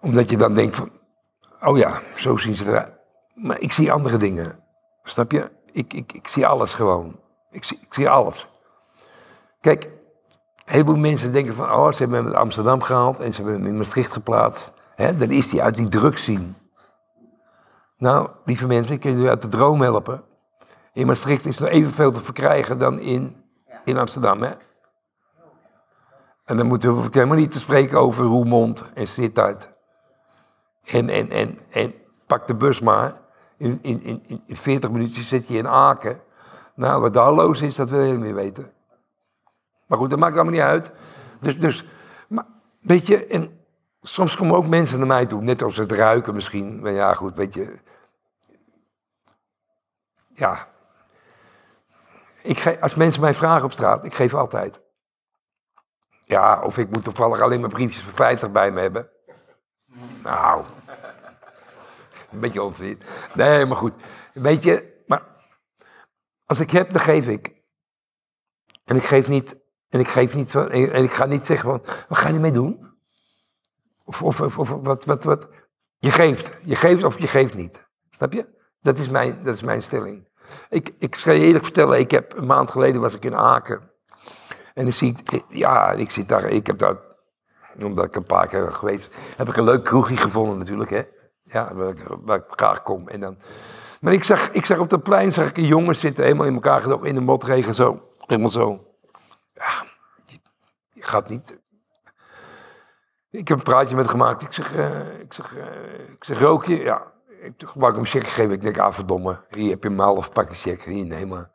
Omdat 0.00 0.30
je 0.30 0.36
dan 0.36 0.54
denkt 0.54 0.76
van, 0.76 0.90
oh 1.60 1.78
ja, 1.78 2.00
zo 2.16 2.36
zien 2.36 2.54
ze 2.54 2.66
eruit. 2.66 2.92
Maar 3.34 3.60
ik 3.60 3.72
zie 3.72 3.92
andere 3.92 4.16
dingen. 4.16 4.64
Snap 5.02 5.32
je? 5.32 5.50
Ik, 5.72 5.92
ik, 5.92 6.12
ik 6.12 6.28
zie 6.28 6.46
alles 6.46 6.74
gewoon. 6.74 7.20
Ik 7.50 7.64
zie, 7.64 7.78
ik 7.80 7.94
zie 7.94 8.08
alles. 8.08 8.46
Kijk, 9.60 9.84
een 9.84 9.90
heleboel 10.64 10.96
mensen 10.96 11.32
denken 11.32 11.54
van, 11.54 11.72
oh, 11.72 11.92
ze 11.92 11.98
hebben 11.98 12.16
hem 12.16 12.26
uit 12.26 12.36
Amsterdam 12.36 12.82
gehaald 12.82 13.20
en 13.20 13.32
ze 13.32 13.42
hebben 13.42 13.60
hem 13.60 13.70
in 13.70 13.76
Maastricht 13.76 14.12
geplaatst. 14.12 14.72
Dan 14.96 15.30
is 15.30 15.52
hij 15.52 15.62
uit 15.62 15.76
die 15.76 15.88
druk 15.88 16.18
zien. 16.18 16.56
Nou, 17.96 18.28
lieve 18.44 18.66
mensen, 18.66 18.94
ik 18.94 19.00
kan 19.00 19.10
jullie 19.10 19.28
uit 19.28 19.42
de 19.42 19.48
droom 19.48 19.80
helpen. 19.80 20.24
In 20.92 21.06
Maastricht 21.06 21.46
is 21.46 21.58
nog 21.58 21.68
evenveel 21.68 22.12
te 22.12 22.20
verkrijgen 22.20 22.78
dan 22.78 22.98
in, 22.98 23.44
in 23.84 23.98
Amsterdam. 23.98 24.42
Hè? 24.42 24.52
En 26.44 26.56
dan 26.56 26.66
moeten 26.66 27.02
we 27.02 27.08
helemaal 27.10 27.36
niet 27.36 27.52
te 27.52 27.58
spreken 27.58 27.98
over 27.98 28.24
Roermond 28.24 28.84
en 28.94 29.06
Sittard. 29.06 29.70
En, 30.84 31.08
en, 31.08 31.30
en, 31.30 31.58
en 31.70 31.94
pak 32.26 32.46
de 32.46 32.54
bus 32.54 32.80
maar. 32.80 33.20
In, 33.56 33.78
in, 33.82 34.02
in, 34.02 34.42
in 34.46 34.56
40 34.56 34.90
minuten 34.90 35.22
zit 35.22 35.48
je 35.48 35.56
in 35.56 35.68
Aken. 35.68 36.20
Nou, 36.80 37.00
wat 37.00 37.14
daar 37.14 37.32
los 37.32 37.60
is, 37.60 37.76
dat 37.76 37.90
wil 37.90 38.00
je 38.00 38.10
niet 38.10 38.20
meer 38.20 38.34
weten. 38.34 38.72
Maar 39.86 39.98
goed, 39.98 40.10
dat 40.10 40.18
maakt 40.18 40.34
allemaal 40.34 40.52
niet 40.52 40.62
uit. 40.62 40.92
Dus, 41.40 41.58
dus 41.58 41.84
maar, 42.28 42.46
weet 42.80 43.06
je, 43.06 43.26
en 43.26 43.64
soms 44.02 44.36
komen 44.36 44.56
ook 44.56 44.66
mensen 44.66 44.98
naar 44.98 45.06
mij 45.06 45.26
toe, 45.26 45.42
net 45.42 45.62
als 45.62 45.76
het 45.76 45.92
ruiken 45.92 46.34
misschien. 46.34 46.80
Maar 46.80 46.92
ja, 46.92 47.14
goed, 47.14 47.34
weet 47.34 47.54
je. 47.54 47.78
Ja. 50.34 50.68
Ik 52.42 52.58
geef, 52.58 52.80
als 52.80 52.94
mensen 52.94 53.20
mij 53.20 53.34
vragen 53.34 53.64
op 53.64 53.72
straat, 53.72 54.04
ik 54.04 54.14
geef 54.14 54.34
altijd. 54.34 54.80
Ja, 56.24 56.62
of 56.62 56.78
ik 56.78 56.90
moet 56.90 57.04
toevallig 57.04 57.40
alleen 57.40 57.60
maar 57.60 57.70
briefjes 57.70 58.02
voor 58.04 58.14
50 58.14 58.50
bij 58.50 58.70
me 58.70 58.80
hebben. 58.80 59.08
Nou, 60.22 60.64
een 62.30 62.40
beetje 62.40 62.62
onzin. 62.62 63.00
Nee, 63.34 63.66
maar 63.66 63.76
goed. 63.76 63.94
Weet 64.32 64.62
je, 64.62 64.89
als 66.50 66.60
ik 66.60 66.70
heb, 66.70 66.90
dan 66.92 67.00
geef 67.00 67.28
ik. 67.28 67.52
En 68.84 68.96
ik 68.96 69.04
geef 69.04 69.28
niet, 69.28 69.56
en 69.88 70.00
ik 70.00 70.08
geef 70.08 70.34
niet, 70.34 70.54
en 70.54 71.02
ik 71.02 71.12
ga 71.12 71.24
niet 71.24 71.46
zeggen 71.46 71.70
van, 71.70 71.94
wat 72.08 72.18
ga 72.18 72.28
je 72.28 72.34
ermee 72.34 72.52
doen? 72.52 72.98
Of, 74.04 74.22
of, 74.22 74.58
of, 74.58 74.68
wat, 74.68 75.04
wat, 75.04 75.24
wat. 75.24 75.48
Je 75.98 76.10
geeft. 76.10 76.50
Je 76.62 76.74
geeft 76.76 77.04
of 77.04 77.18
je 77.18 77.26
geeft 77.26 77.54
niet. 77.54 77.86
Snap 78.10 78.32
je? 78.32 78.46
Dat 78.80 78.98
is 78.98 79.08
mijn, 79.08 79.44
dat 79.44 79.54
is 79.54 79.62
mijn 79.62 79.82
stelling. 79.82 80.28
Ik, 80.68 80.94
ik 80.98 81.14
zal 81.14 81.34
je 81.34 81.40
eerlijk 81.40 81.64
vertellen, 81.64 81.98
ik 81.98 82.10
heb 82.10 82.36
een 82.36 82.46
maand 82.46 82.70
geleden 82.70 83.00
was 83.00 83.14
ik 83.14 83.24
in 83.24 83.36
Aken. 83.36 83.90
En 84.74 84.84
dan 84.84 84.92
zie 84.92 85.16
ik, 85.24 85.42
ja, 85.48 85.92
ik 85.92 86.10
zit 86.10 86.28
daar, 86.28 86.44
ik 86.44 86.66
heb 86.66 86.78
daar, 86.78 86.96
omdat 87.78 88.04
ik 88.04 88.16
een 88.16 88.26
paar 88.26 88.48
keer 88.48 88.72
geweest, 88.72 89.08
heb 89.36 89.48
ik 89.48 89.56
een 89.56 89.64
leuk 89.64 89.84
kroegje 89.84 90.16
gevonden 90.16 90.58
natuurlijk, 90.58 90.90
hè. 90.90 91.02
Ja, 91.42 91.74
waar 91.74 91.94
waar 92.06 92.38
ik 92.38 92.44
graag 92.48 92.82
kom. 92.82 93.08
En 93.08 93.20
dan, 93.20 93.38
maar 94.00 94.12
ik 94.12 94.24
zag, 94.24 94.50
ik 94.50 94.66
zag 94.66 94.78
op 94.78 94.90
dat 94.90 95.02
plein 95.02 95.32
zag 95.32 95.48
ik 95.48 95.56
een 95.56 95.66
jongen 95.66 95.96
zitten, 95.96 96.24
helemaal 96.24 96.46
in 96.46 96.54
elkaar 96.54 96.80
gedoken, 96.80 97.06
in 97.06 97.14
de 97.14 97.20
motregen, 97.20 97.74
zo. 97.74 98.08
Helemaal 98.18 98.50
zo. 98.50 98.86
Ja, 99.54 99.84
je, 100.24 101.02
gaat 101.02 101.28
niet... 101.28 101.58
Ik 103.30 103.48
heb 103.48 103.58
een 103.58 103.64
praatje 103.64 103.96
met 103.96 104.04
hem 104.04 104.18
gemaakt. 104.18 104.42
Ik 104.42 104.52
zeg, 104.52 104.76
eh, 104.76 105.20
ik 105.20 105.32
zeg, 105.32 105.56
eh, 105.56 106.10
ik 106.12 106.24
zeg 106.24 106.40
rook 106.40 106.64
je? 106.64 106.76
Ja. 106.76 107.12
Ik 107.40 107.62
ik 107.62 107.94
hem 107.94 108.04
check 108.04 108.26
geven. 108.26 108.52
Ik 108.52 108.60
denk, 108.60 108.78
ah 108.78 108.92
verdomme, 108.92 109.44
hier 109.50 109.70
heb 109.70 109.82
je 109.82 109.88
een 109.88 109.98
half 109.98 110.32
pakje 110.32 110.54
check. 110.54 110.82
Hier, 110.82 111.06
neem 111.06 111.28
maar. 111.28 111.50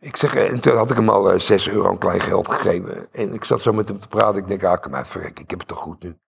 Ik 0.00 0.16
zeg, 0.16 0.34
eh, 0.34 0.50
en 0.50 0.60
toen 0.60 0.76
had 0.76 0.90
ik 0.90 0.96
hem 0.96 1.08
al 1.08 1.32
eh, 1.32 1.38
6 1.38 1.68
euro 1.68 1.88
aan 1.88 1.98
klein 1.98 2.20
geld 2.20 2.48
gegeven. 2.48 3.12
En 3.12 3.34
ik 3.34 3.44
zat 3.44 3.60
zo 3.60 3.72
met 3.72 3.88
hem 3.88 3.98
te 3.98 4.08
praten. 4.08 4.40
Ik 4.40 4.46
denk, 4.46 4.64
ah, 4.64 4.80
kom 4.80 4.90
maar, 4.90 5.06
verrek, 5.06 5.38
ik 5.40 5.50
heb 5.50 5.58
het 5.58 5.68
toch 5.68 5.78
goed 5.78 6.02
nu. 6.02 6.18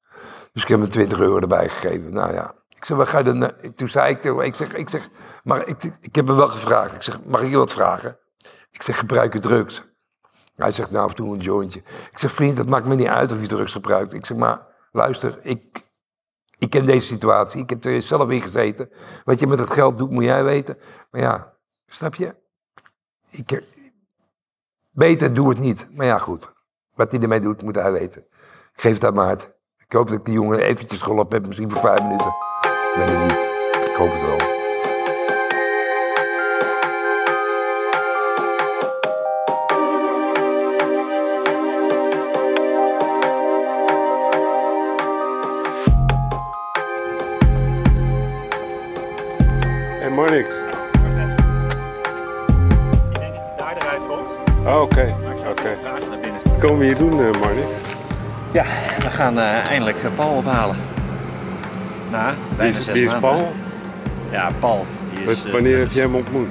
Dus 0.53 0.63
ik 0.63 0.69
heb 0.69 0.81
hem 0.81 0.89
20 0.89 1.21
euro 1.21 1.39
erbij 1.39 1.69
gegeven. 1.69 2.13
Nou 2.13 2.33
ja. 2.33 2.55
Ik 2.81 2.87
zeg, 2.87 2.97
wat 2.97 3.09
ga 3.09 3.19
je 3.19 3.25
dan... 3.25 3.43
eh, 3.43 3.71
Toen 3.71 3.89
zei 3.89 4.11
ik 4.15 4.25
ik 4.25 4.55
zeg, 4.55 4.75
ik 4.75 4.89
zeg, 4.89 5.09
maar 5.45 5.67
ik, 5.67 5.85
ik 6.01 6.15
heb 6.15 6.27
hem 6.27 6.37
wel 6.37 6.49
gevraagd. 6.49 6.95
Ik 6.95 7.03
zeg, 7.03 7.25
mag 7.25 7.43
ik 7.43 7.51
je 7.51 7.57
wat 7.57 7.73
vragen? 7.73 8.19
Ik 8.71 8.83
zeg, 8.83 8.99
gebruik 8.99 9.33
je 9.33 9.39
drugs? 9.39 9.89
Hij 10.55 10.73
zegt, 10.73 10.91
nou, 10.91 11.05
af 11.05 11.11
en 11.11 11.17
toe 11.17 11.35
een 11.35 11.41
jointje. 11.41 11.79
Ik 12.13 12.19
zeg, 12.19 12.33
vriend, 12.33 12.57
dat 12.57 12.69
maakt 12.69 12.87
me 12.87 12.95
niet 12.95 13.07
uit 13.07 13.33
of 13.33 13.41
je 13.41 13.47
drugs 13.47 13.73
gebruikt. 13.73 14.13
Ik 14.13 14.27
zeg, 14.27 14.37
maar 14.37 14.67
luister, 14.93 15.39
ik, 15.43 15.85
ik 16.59 16.71
ken 16.71 16.85
deze 16.85 17.07
situatie. 17.07 17.63
Ik 17.63 17.71
heb 17.71 17.85
er 17.85 18.03
zelf 18.03 18.31
in 18.31 18.41
gezeten. 18.41 18.91
Wat 19.25 19.41
je 19.41 19.47
met 19.47 19.59
het 19.59 19.71
geld 19.73 19.99
doet, 19.99 20.11
moet 20.11 20.25
jij 20.25 20.45
weten. 20.45 20.79
Maar 21.11 21.21
ja, 21.21 21.55
snap 21.87 22.15
je? 22.15 22.37
Ik, 23.31 23.63
beter 24.91 25.35
doe 25.35 25.49
het 25.49 25.59
niet. 25.59 25.89
Maar 25.93 26.07
ja, 26.07 26.19
goed. 26.19 26.53
Wat 26.95 27.13
hij 27.13 27.21
ermee 27.21 27.41
doet, 27.41 27.63
moet 27.63 27.75
hij 27.75 27.93
weten. 27.93 28.27
Geef 28.73 28.95
het 28.95 29.05
aan 29.05 29.15
Maart. 29.15 29.53
Ik 29.77 29.93
hoop 29.93 30.09
dat 30.09 30.19
ik 30.19 30.25
die 30.25 30.35
jongen 30.35 30.59
eventjes 30.59 31.03
geholpen 31.03 31.37
heb. 31.37 31.47
Misschien 31.47 31.71
voor 31.71 31.81
vijf 31.81 32.03
minuten. 32.03 32.49
Ik 32.91 32.97
weet 32.97 33.09
het 33.09 33.19
niet. 33.19 33.47
Ik 33.91 33.97
hoop 33.97 34.13
het 34.13 34.23
wel. 34.23 34.39
En 50.03 50.15
Marnix. 50.15 50.49
Ik 53.09 53.19
denk 53.19 53.37
dat 53.37 53.45
je 53.45 53.53
daar 53.57 53.77
eruit 53.77 54.07
komt. 54.07 54.31
Oh, 54.67 54.81
oké. 54.81 55.01
Ik 55.01 55.49
Oké. 55.49 55.77
Wat 56.45 56.59
komen 56.59 56.79
we 56.79 56.85
hier 56.85 56.99
doen, 56.99 57.11
eh, 57.11 57.41
Marnix? 57.41 57.67
Ja, 58.53 58.65
we 58.99 59.11
gaan 59.11 59.39
eh, 59.39 59.71
eindelijk 59.71 60.03
eh, 60.03 60.11
Paul 60.15 60.37
ophalen. 60.37 60.77
Wie 62.11 62.57
bijna 62.57 62.79
is, 62.79 62.87
wie 62.87 63.03
is 63.05 63.11
maanden. 63.13 63.31
Paul? 63.31 63.53
Ja, 64.31 64.51
Paul. 64.59 64.87
Is, 65.27 65.45
eh, 65.45 65.53
wanneer 65.53 65.79
heb 65.79 65.91
je 65.91 66.01
hem 66.01 66.15
ontmoet? 66.15 66.51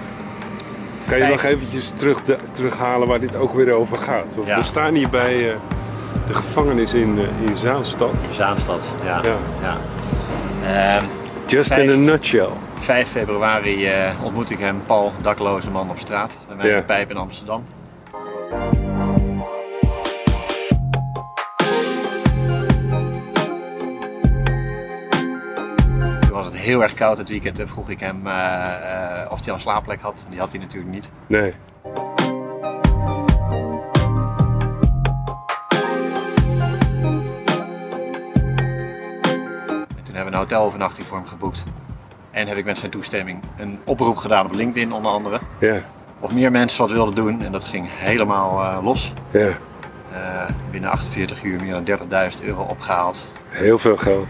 Kan 1.08 1.18
je 1.18 1.24
nog 1.28 1.44
eventjes 1.44 1.90
terug, 1.96 2.22
terughalen 2.52 3.08
waar 3.08 3.20
dit 3.20 3.36
ook 3.36 3.54
weer 3.54 3.74
over 3.74 3.98
gaat? 3.98 4.36
Want 4.36 4.48
Ja. 4.48 4.58
we 4.58 4.64
staan 4.64 4.94
hier 4.94 5.10
bij 5.10 5.50
eh, 5.50 5.56
de 6.28 6.34
gevangenis 6.34 6.94
in, 6.94 7.20
eh, 7.20 7.50
in 7.52 7.58
Zaanstad. 7.58 8.12
Zaanstad, 8.32 8.92
ja. 9.06 9.22
Ja. 9.24 9.36
ja. 9.62 9.78
Ehm, 10.98 11.04
Just 11.48 11.72
in 11.72 11.90
a 11.90 11.96
nutshell. 11.96 12.50
5 12.76 13.10
februari 13.10 13.90
ontmoet 14.24 14.50
ik 14.50 14.60
hem, 14.60 14.82
Paul, 14.86 15.12
dakloze 15.22 15.70
man 15.70 15.90
op 15.90 16.00
straat. 16.00 16.40
Bij 16.48 16.56
mij 16.56 16.66
Ja. 16.68 16.72
in 16.74 16.80
de 16.80 16.86
pijp 16.86 17.10
in 17.10 17.18
Amsterdam. 17.18 17.64
Heel 26.70 26.84
erg 26.84 26.94
koud 26.94 27.18
het 27.18 27.30
weekend 27.30 27.60
en 27.60 27.68
vroeg 27.68 27.90
ik 27.90 28.00
hem 28.00 28.28
eh, 28.28 28.34
eh, 28.34 29.32
of 29.32 29.40
hij 29.40 29.48
al 29.50 29.54
een 29.54 29.60
slaapplek 29.60 30.02
had. 30.02 30.26
Die 30.30 30.40
had 30.40 30.50
hij 30.52 30.60
natuurlijk 30.60 30.92
niet. 30.94 31.10
Nee. 31.28 31.54
En 39.88 40.04
toen 40.04 40.16
hebben 40.16 40.26
we 40.26 40.32
een 40.32 40.34
hotelovernachting 40.34 41.08
voor 41.08 41.18
hem 41.18 41.28
geboekt. 41.28 41.64
En 42.32 42.48
heb 42.48 42.58
ik 42.58 42.66
met 42.66 42.78
zijn 42.78 42.92
toestemming 42.92 43.40
een 43.58 43.80
oproep 43.84 44.18
gedaan 44.18 44.46
op 44.46 44.52
LinkedIn 44.54 44.92
onder 44.92 45.12
andere. 45.12 45.40
Ja, 45.60 45.82
Of 46.20 46.34
meer 46.34 46.52
mensen 46.52 46.82
wat 46.82 46.92
wilden 46.92 47.16
doen. 47.16 47.44
En 47.44 47.52
dat 47.52 47.66
ging 47.66 47.88
helemaal 47.90 48.64
eh, 48.64 48.84
los. 48.84 49.14
ja. 49.32 49.50
Binnen 50.72 50.90
48 50.90 51.44
uur 51.44 51.62
meer 51.64 51.84
dan 51.84 52.32
30.000 52.40 52.44
euro 52.44 52.62
opgehaald. 52.62 53.28
Heel 53.50 53.80
veel 53.80 53.98
geld. 53.98 54.28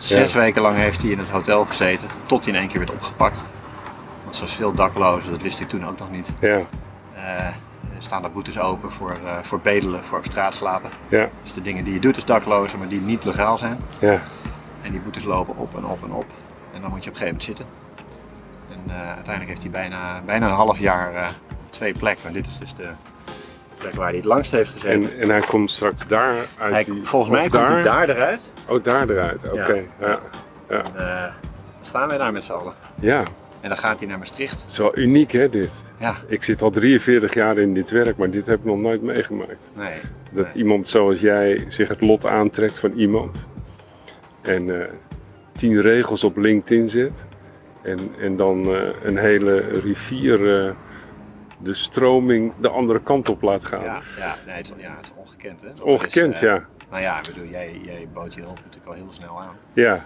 Zes 0.00 0.32
weken 0.32 0.62
lang 0.62 0.76
heeft 0.76 1.02
hij 1.02 1.10
in 1.10 1.18
het 1.18 1.28
hotel 1.28 1.64
gezeten. 1.64 2.08
Tot 2.26 2.44
hij 2.44 2.54
in 2.54 2.60
één 2.60 2.68
keer 2.68 2.78
werd 2.78 2.90
opgepakt. 2.90 3.44
Want 4.22 4.36
zoals 4.36 4.54
veel 4.54 4.72
daklozen, 4.72 5.30
dat 5.30 5.42
wist 5.42 5.60
ik 5.60 5.68
toen 5.68 5.86
ook 5.86 5.98
nog 5.98 6.10
niet. 6.10 6.32
Ja, 6.38 6.60
eh, 7.14 7.46
staan 7.98 8.24
er 8.24 8.30
boetes 8.32 8.58
open 8.58 8.90
voor, 8.92 9.10
eh, 9.24 9.38
voor 9.42 9.60
bedelen, 9.60 10.04
voor 10.04 10.18
op 10.18 10.24
straat 10.24 10.54
slapen. 10.54 10.90
ja, 11.08 11.28
Dus 11.42 11.52
de 11.52 11.62
dingen 11.62 11.84
die 11.84 11.94
je 11.94 12.00
doet 12.00 12.14
als 12.14 12.24
dakloze, 12.24 12.78
maar 12.78 12.88
die 12.88 13.00
niet 13.00 13.24
legaal 13.24 13.58
zijn. 13.58 13.78
ja. 13.98 14.22
En 14.82 14.90
die 14.92 15.00
boetes 15.00 15.24
lopen 15.24 15.56
op 15.56 15.76
en 15.76 15.84
op 15.84 16.04
en 16.04 16.12
op. 16.12 16.24
En 16.74 16.80
dan 16.80 16.90
moet 16.90 17.04
je 17.04 17.10
op 17.10 17.16
een 17.16 17.22
gegeven 17.22 17.26
moment 17.26 17.44
zitten. 17.44 17.66
En 18.70 18.94
eh, 18.94 19.06
uiteindelijk 19.06 19.48
heeft 19.48 19.62
hij 19.62 19.70
bijna, 19.70 20.22
bijna 20.26 20.46
een 20.46 20.52
half 20.54 20.78
jaar 20.78 21.30
op 21.66 21.72
twee 21.72 21.92
plekken. 21.92 22.26
En 22.26 22.32
dit 22.32 22.46
is 22.46 22.58
dus 22.58 22.74
de 22.74 22.88
plek 23.78 23.94
waar 23.94 24.06
hij 24.06 24.16
het 24.16 24.24
langst 24.24 24.50
heeft 24.50 24.70
gezeten. 24.70 25.12
En, 25.12 25.20
en 25.20 25.28
hij 25.30 25.40
komt 25.40 25.70
straks 25.70 26.06
daar 26.06 26.34
uit 26.58 26.72
hij, 26.72 26.84
die... 26.84 27.04
volgens 27.04 27.32
mij 27.32 27.48
komt 27.48 27.68
hij 27.68 27.82
daar 27.82 28.08
eruit. 28.08 28.40
Oh, 28.70 28.84
daar 28.84 29.10
eruit. 29.10 29.44
Oké, 29.52 29.82
ja. 30.00 30.20
Ja. 30.68 30.82
En, 30.82 30.84
eh, 30.96 31.32
staan 31.80 32.08
wij 32.08 32.18
daar 32.18 32.32
met 32.32 32.44
z'n 32.44 32.52
allen. 32.52 32.72
ja. 33.00 33.22
En 33.60 33.68
dan 33.68 33.78
gaat 33.78 33.98
hij 33.98 34.08
naar 34.08 34.18
Maastricht. 34.18 34.62
Het 34.62 34.70
is 34.70 34.78
wel 34.78 34.98
uniek 34.98 35.32
hè, 35.32 35.48
dit. 35.48 35.70
Ja, 35.98 36.16
Ik 36.26 36.42
zit 36.42 36.62
al 36.62 36.70
43 36.70 37.34
jaar 37.34 37.58
in 37.58 37.74
dit 37.74 37.90
werk, 37.90 38.16
maar 38.16 38.30
dit 38.30 38.46
heb 38.46 38.58
ik 38.58 38.64
nog 38.64 38.78
nooit 38.78 39.02
meegemaakt. 39.02 39.70
nee. 39.74 39.98
Dat 40.32 40.44
nee. 40.44 40.54
iemand 40.54 40.88
zoals 40.88 41.20
jij 41.20 41.64
zich 41.68 41.88
het 41.88 42.00
lot 42.00 42.26
aantrekt 42.26 42.78
van 42.78 42.90
iemand. 42.92 43.48
En 44.42 44.80
eh, 44.82 44.88
tien 45.52 45.80
regels 45.80 46.24
op 46.24 46.36
LinkedIn 46.36 46.88
zet. 46.88 47.12
En, 47.82 47.98
en 48.20 48.36
dan 48.36 48.74
eh, 48.74 48.88
een 49.02 49.16
hele 49.16 49.56
rivier 49.58 50.38
de 51.62 51.74
stroming 51.74 52.52
de 52.60 52.68
andere 52.68 53.00
kant 53.02 53.28
op 53.28 53.42
laat 53.42 53.64
gaan. 53.64 53.82
Ja, 53.82 54.00
ja, 54.18 54.36
nee, 54.46 54.56
het, 54.56 54.72
is, 54.76 54.82
ja, 54.84 54.94
het 54.96 55.04
is 55.06 55.12
ongekend. 55.16 55.60
Hè? 55.60 55.66
Dat 55.68 55.80
Ongekend, 55.80 56.34
is, 56.34 56.40
ja. 56.40 56.64
Nou 56.90 57.02
ja, 57.02 57.20
bedoel, 57.26 57.46
jij, 57.48 57.80
jij 57.84 58.08
bood 58.12 58.34
je 58.34 58.40
hulp 58.40 58.54
natuurlijk 58.56 58.86
al 58.86 58.92
heel 58.92 59.06
snel 59.10 59.40
aan. 59.40 59.56
Ja, 59.72 60.04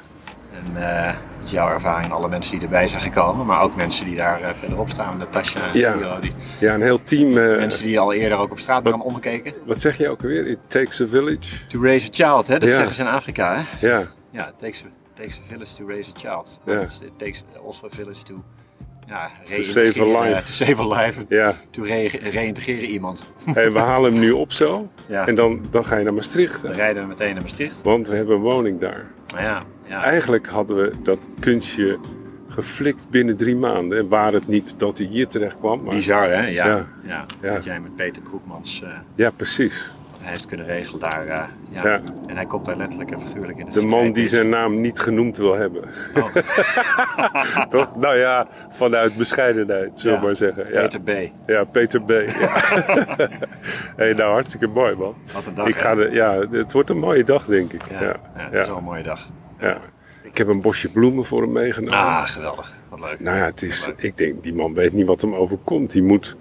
En 0.52 0.72
het 0.74 1.44
is 1.44 1.50
jouw 1.50 1.68
ervaring, 1.68 2.12
alle 2.12 2.28
mensen 2.28 2.52
die 2.52 2.62
erbij 2.62 2.88
zijn 2.88 3.02
gekomen, 3.02 3.46
maar 3.46 3.62
ook 3.62 3.76
mensen 3.76 4.06
die 4.06 4.16
daar 4.16 4.40
eh, 4.42 4.50
verderop 4.58 4.88
staan, 4.88 5.18
Natasja 5.18 5.60
en 5.72 5.78
Ja. 5.78 6.18
Die 6.20 6.32
ja, 6.60 6.74
een 6.74 6.82
heel 6.82 7.02
team. 7.02 7.28
eh, 7.28 7.56
mensen 7.56 7.84
die 7.84 8.00
al 8.00 8.12
eerder 8.12 8.38
ook 8.38 8.50
op 8.50 8.58
straat 8.58 8.82
waren 8.82 9.00
omgekeken. 9.00 9.54
Wat 9.66 9.80
zeg 9.80 9.96
je 9.98 10.08
ook 10.08 10.22
alweer? 10.22 10.46
It 10.46 10.58
takes 10.66 11.00
a 11.00 11.06
village. 11.06 11.66
To 11.68 11.82
raise 11.82 12.06
a 12.08 12.12
child, 12.12 12.46
hè? 12.48 12.58
dat 12.58 12.68
Ja. 12.68 12.74
zeggen 12.74 12.94
ze 12.94 13.02
in 13.02 13.08
Afrika. 13.08 13.54
Hè? 13.56 13.86
Ja, 13.88 14.08
Ja, 14.30 14.48
it 14.48 14.58
takes, 14.58 14.82
a, 14.84 14.86
takes 15.14 15.36
a 15.38 15.40
village 15.48 15.74
to 15.76 15.86
raise 15.88 16.10
a 16.10 16.18
child. 16.18 16.60
Ja. 16.64 16.80
It 16.80 17.12
takes 17.16 17.42
also 17.66 17.86
a 17.86 17.90
village 17.90 18.22
to, 18.22 18.42
ja, 19.06 19.30
reïntegreren. 19.46 20.44
To 20.44 20.52
save 20.52 20.80
a 20.80 21.02
life. 21.04 21.24
ja. 21.28 21.54
To 21.70 21.82
re- 21.82 22.18
reïntegreren 22.30 22.84
iemand. 22.84 23.22
Hey, 23.54 23.72
we 23.72 23.78
halen 23.78 24.12
hem 24.12 24.20
nu 24.20 24.30
op 24.30 24.52
zo. 24.52 24.90
Ja. 25.06 25.26
En 25.26 25.34
dan, 25.34 25.60
dan 25.70 25.84
ga 25.84 25.96
je 25.96 26.04
naar 26.04 26.14
Maastricht. 26.14 26.62
Dan 26.62 26.72
rijden 26.72 27.02
we 27.02 27.08
meteen 27.08 27.32
naar 27.32 27.42
Maastricht. 27.42 27.82
Want 27.82 28.08
we 28.08 28.16
hebben 28.16 28.34
een 28.36 28.42
woning 28.42 28.80
daar. 28.80 29.04
Nou 29.26 29.42
ja, 29.42 29.62
ja. 29.88 30.02
Eigenlijk 30.04 30.46
hadden 30.48 30.76
we 30.76 30.92
dat 31.02 31.18
kunstje 31.40 31.98
geflikt 32.48 33.06
binnen 33.10 33.36
drie 33.36 33.56
maanden. 33.56 33.98
En 33.98 34.08
waar 34.08 34.32
het 34.32 34.48
niet 34.48 34.74
dat 34.76 34.98
hij 34.98 35.06
hier 35.06 35.28
terecht 35.28 35.58
kwam. 35.58 35.82
Maar... 35.82 35.94
Bizar 35.94 36.28
hè? 36.28 36.46
Ja. 36.46 36.66
Ja. 36.66 36.86
ja. 37.06 37.26
Ja. 37.42 37.54
Dat 37.54 37.64
jij 37.64 37.80
met 37.80 37.96
Peter 37.96 38.22
Broekmans 38.22 38.82
eh, 38.82 38.90
Ja, 39.14 39.30
precies. 39.30 39.90
Heeft 40.24 40.46
kunnen 40.46 40.66
regelen 40.66 41.00
daar. 41.00 41.26
eh, 41.26 41.26
ja. 41.26 41.82
Ja. 41.84 42.00
En 42.26 42.36
hij 42.36 42.46
komt 42.46 42.64
daar 42.64 42.76
letterlijk 42.76 43.10
en 43.10 43.20
figuurlijk 43.20 43.58
in 43.58 43.64
de 43.66 43.80
De 43.80 43.86
man 43.86 44.12
die 44.12 44.28
zijn 44.28 44.48
naam 44.48 44.80
niet 44.80 44.98
genoemd 44.98 45.36
wil 45.36 45.54
hebben. 45.54 45.82
Oh, 46.16 46.34
Toch? 47.70 47.96
Nou 47.96 48.16
ja, 48.16 48.46
vanuit 48.70 49.16
bescheidenheid, 49.16 50.00
zullen 50.00 50.16
we 50.16 50.20
Ja. 50.20 50.26
maar 50.26 50.36
zeggen. 50.36 50.72
Ja, 50.72 50.80
Peter 50.80 51.00
B. 51.00 51.10
ja 51.46 51.64
Peter 51.64 52.02
B. 52.02 52.08
Ja. 52.10 52.48
hey, 53.96 54.12
nou, 54.12 54.32
hartstikke 54.32 54.66
mooi, 54.66 54.94
man. 54.94 55.14
Wat 55.32 55.46
een 55.46 55.54
dag. 55.54 55.66
Ik 55.66 55.74
ga 55.76 55.94
de, 55.94 56.08
ja, 56.12 56.48
het 56.50 56.72
wordt 56.72 56.90
een 56.90 56.98
mooie 56.98 57.24
dag, 57.24 57.44
denk 57.44 57.72
ik. 57.72 57.82
ja, 57.90 58.16
het 58.32 58.52
is 58.60 58.66
wel 58.68 58.76
een 58.76 58.84
mooie 58.84 59.02
dag. 59.02 59.28
ja. 59.60 59.78
Ik 60.22 60.38
heb 60.40 60.48
een 60.48 60.60
bosje 60.60 60.88
bloemen 60.90 61.24
voor 61.24 61.40
hem 61.42 61.52
meegenomen. 61.52 61.98
Ah, 61.98 62.26
geweldig. 62.26 62.72
Wat 62.88 63.00
leuk. 63.00 63.20
Nou 63.20 63.36
ja, 63.36 63.44
het 63.44 63.62
is, 63.62 63.90
ik 63.96 64.16
denk, 64.16 64.42
die 64.42 64.54
man 64.54 64.74
weet 64.74 64.92
niet 64.92 65.06
wat 65.06 65.20
hem 65.20 65.34
overkomt. 65.34 65.92
Die 65.92 66.02
moet 66.02 66.36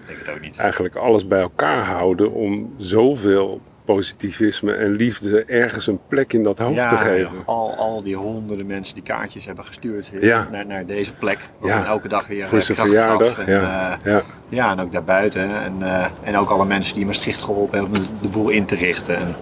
eigenlijk 0.57 0.95
alles 0.95 1.27
bij 1.27 1.39
elkaar 1.41 1.85
houden 1.85 2.31
om 2.31 2.73
zoveel 2.77 3.61
positivisme 3.85 4.73
en 4.73 4.91
liefde 4.91 5.43
ergens 5.45 5.87
een 5.87 5.99
plek 6.07 6.33
in 6.33 6.43
dat 6.43 6.59
hoofd 6.59 6.89
te 6.89 6.97
geven. 6.97 7.31
Al, 7.45 7.75
al 7.75 8.03
die 8.03 8.15
honderden 8.15 8.65
mensen 8.65 8.93
die 8.95 9.03
kaartjes 9.03 9.45
hebben 9.45 9.65
gestuurd 9.65 10.11
Ja. 10.21 10.47
naar, 10.51 10.65
naar 10.65 10.85
deze 10.85 11.13
plek. 11.13 11.39
Ja. 11.63 11.85
elke 11.85 12.07
dag 12.07 12.27
weer 12.27 12.47
Voor 12.47 12.61
zijn 12.61 12.77
verjaardag. 12.77 13.39
En, 13.45 13.53
ja. 13.53 13.97
eh, 14.03 14.11
ja. 14.11 14.23
ja, 14.49 14.71
en 14.71 14.79
ook 14.79 14.91
daarbuiten. 14.91 15.61
En, 15.61 15.73
eh, 15.81 16.05
en 16.23 16.37
ook 16.37 16.49
alle 16.49 16.65
mensen 16.65 16.95
die 16.95 17.05
Maastricht 17.05 17.41
geholpen 17.41 17.79
hebben 17.79 17.99
om 17.99 18.05
de 18.21 18.27
boel 18.27 18.49
in 18.49 18.65
te 18.65 18.75
richten. 18.75 19.15
En, 19.17 19.35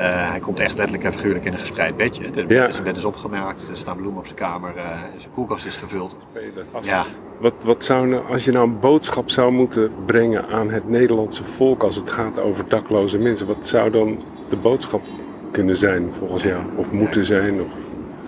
hij 0.00 0.38
komt 0.40 0.60
echt 0.60 0.76
letterlijk 0.76 1.04
en 1.04 1.12
figuurlijk 1.12 1.44
in 1.44 1.52
een 1.52 1.58
gespreid 1.58 1.96
bedje. 1.96 2.30
De 2.30 2.40
Ja. 2.40 2.46
bed, 2.46 2.72
zijn 2.72 2.84
bed 2.86 2.96
is 2.96 3.04
opgemaakt, 3.04 3.68
er 3.68 3.76
staan 3.76 3.96
bloemen 3.96 4.18
op 4.18 4.24
zijn 4.26 4.38
kamer, 4.38 4.76
eh, 4.76 4.84
zijn 5.16 5.32
koelkast 5.32 5.66
is 5.66 5.76
gevuld. 5.76 6.16
Ja, 6.82 7.04
Wat, 7.38 7.52
wat 7.64 7.84
zou 7.84 8.06
nou, 8.08 8.32
als 8.32 8.44
je 8.44 8.52
nou 8.52 8.66
een 8.68 8.80
boodschap 8.80 9.30
zou 9.30 9.52
moeten 9.52 9.90
brengen 10.06 10.46
aan 10.48 10.70
het 10.70 10.88
Nederlandse 10.88 11.44
volk 11.44 11.82
als 11.82 11.96
het 11.96 12.10
gaat 12.10 12.40
over 12.40 12.68
dakloze 12.68 13.18
mensen, 13.18 13.46
wat 13.46 13.66
zou 13.66 13.90
dan 13.90 14.22
de 14.48 14.56
boodschap 14.56 15.02
kunnen 15.50 15.76
zijn 15.76 16.08
volgens 16.18 16.42
jou? 16.42 16.62
Of 16.76 16.90
moeten 16.90 17.24
zijn? 17.24 17.60
Of... 17.60 17.66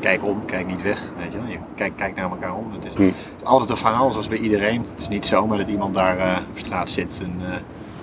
kijk 0.00 0.24
om, 0.26 0.44
kijk 0.44 0.66
niet 0.66 0.82
weg. 0.82 1.02
Weet 1.18 1.32
je? 1.32 1.38
wel. 1.38 1.48
je 1.50 1.58
kijk, 1.74 1.92
kijk 1.96 2.14
naar 2.16 2.30
elkaar 2.30 2.54
om. 2.54 2.72
Het 2.72 2.84
is 2.84 2.94
Hm. 2.94 3.10
altijd 3.42 3.70
een 3.70 3.76
verhaal, 3.76 4.10
zoals 4.12 4.28
bij 4.28 4.38
iedereen. 4.38 4.84
Het 4.92 5.00
is 5.00 5.08
niet 5.08 5.26
zomaar 5.26 5.58
dat 5.58 5.68
iemand 5.68 5.94
daar 5.94 6.18
eh, 6.18 6.36
op 6.50 6.58
straat 6.58 6.90
zit 6.90 7.20
en 7.24 7.34
eh, 7.40 7.52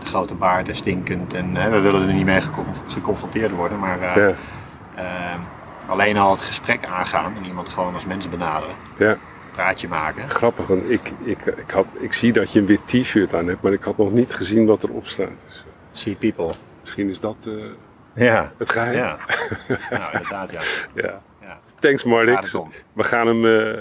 grote 0.07 0.35
baard 0.35 0.69
en 0.69 0.75
stinkend. 0.75 1.33
En 1.33 1.57
eh, 1.57 1.69
we 1.69 1.79
willen 1.79 2.07
er 2.07 2.13
niet 2.13 2.25
mee 2.25 2.41
geconf- 2.41 2.81
geconfronteerd 2.93 3.51
worden, 3.51 3.79
maar 3.79 4.01
eh, 4.01 4.15
Ja, 4.15 4.33
eh, 4.95 5.39
alleen 5.87 6.17
al 6.17 6.31
het 6.31 6.41
gesprek 6.41 6.85
aangaan 6.85 7.35
en 7.35 7.45
iemand 7.45 7.69
gewoon 7.69 7.93
als 7.93 8.05
mens 8.05 8.29
benaderen. 8.29 8.75
ja, 8.97 9.17
Praatje 9.51 9.87
maken. 9.87 10.29
grappig. 10.29 10.67
Want 10.67 10.89
ik, 10.89 11.11
ik, 11.23 11.45
ik, 11.45 11.71
had, 11.71 11.85
ik 11.99 12.13
zie 12.13 12.33
dat 12.33 12.51
je 12.51 12.59
een 12.59 12.65
wit 12.65 12.87
t-shirt 12.87 13.33
aan 13.33 13.47
hebt, 13.47 13.61
maar 13.61 13.73
ik 13.73 13.83
had 13.83 13.97
nog 13.97 14.11
niet 14.11 14.33
gezien 14.33 14.65
wat 14.65 14.83
erop 14.83 15.07
staat. 15.07 15.27
Dus, 15.47 15.55
eh, 15.57 15.61
See 15.91 16.15
people. 16.15 16.53
misschien 16.81 17.09
is 17.09 17.19
dat 17.19 17.35
eh, 17.47 17.53
Ja. 18.25 18.51
het 18.57 18.71
geheim. 18.71 18.93
Ja. 18.93 19.17
nou, 19.89 20.11
inderdaad, 20.13 20.51
ja. 20.51 20.61
Ja. 20.93 21.21
ja. 21.41 21.59
Thanks 21.79 22.03
om. 22.03 22.71
We 22.93 23.03
gaan 23.03 23.27
hem 23.27 23.75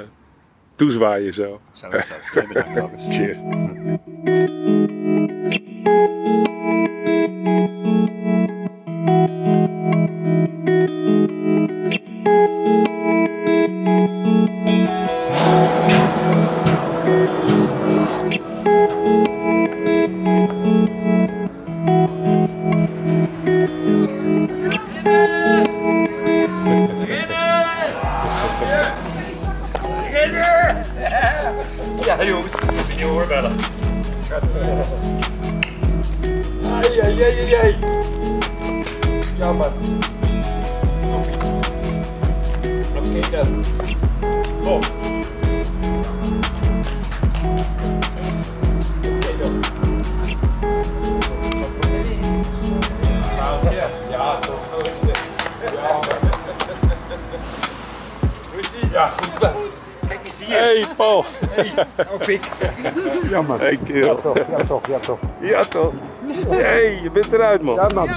toezwaaien 0.76 1.34
zo. 1.34 1.60
Zo 1.72 1.88
is 1.88 2.08
dat. 2.08 2.28
Jij 2.34 2.46
bedankt. 2.64 3.14
Cheers. 3.14 3.38
Hier. 60.72 60.86
Hey 60.86 60.94
Paul. 60.96 61.24
Oh, 62.12 62.18
pik. 62.18 62.40
Jammer. 63.30 63.58
Hey 63.58 63.78
kerel. 63.86 64.20
Ja 64.48 64.64
toch, 64.66 64.86
ja 64.86 64.98
toch. 64.98 65.18
Ja 65.40 65.64
toch. 65.64 65.92
Hey, 66.48 67.00
je 67.02 67.10
bent 67.10 67.32
eruit 67.32 67.62
man. 67.62 67.74
Ja 67.74 67.86
man. 67.94 68.08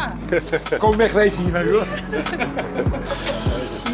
Kom 0.78 0.96
wegwezen 0.96 1.44
hier 1.44 1.52
nou 1.52 1.72
joh. 1.72 1.84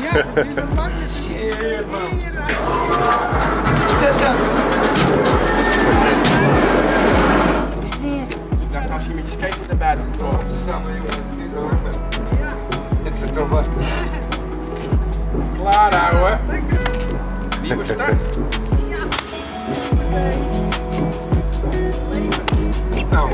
Ja, 0.01 0.23
het 0.33 0.33
duurt 0.33 0.57
een 0.57 0.75
lang. 0.75 0.91
Shit 1.23 1.91
man. 1.91 2.19
Als 8.93 9.05
je 9.05 9.13
met 9.13 9.23
je 9.25 9.31
skateboard 9.31 9.67
naar 9.67 9.77
buiten 9.77 10.05
komt. 10.19 10.43
Samen 10.65 10.93
jongen. 10.93 11.79
Dit 13.03 13.13
is 13.23 13.31
toch 13.33 13.49
wat. 13.49 13.65
Klaar 15.57 15.93
houden. 15.93 16.39
Nieuwe 17.61 17.85
start. 17.85 18.37
Nou, 23.09 23.29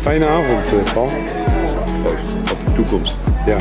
Fijne 0.00 0.26
avond, 0.26 0.72
eh, 0.72 0.92
Paul. 0.92 1.10
Op 2.50 2.58
de 2.64 2.72
toekomst. 2.74 3.16
Ja. 3.46 3.56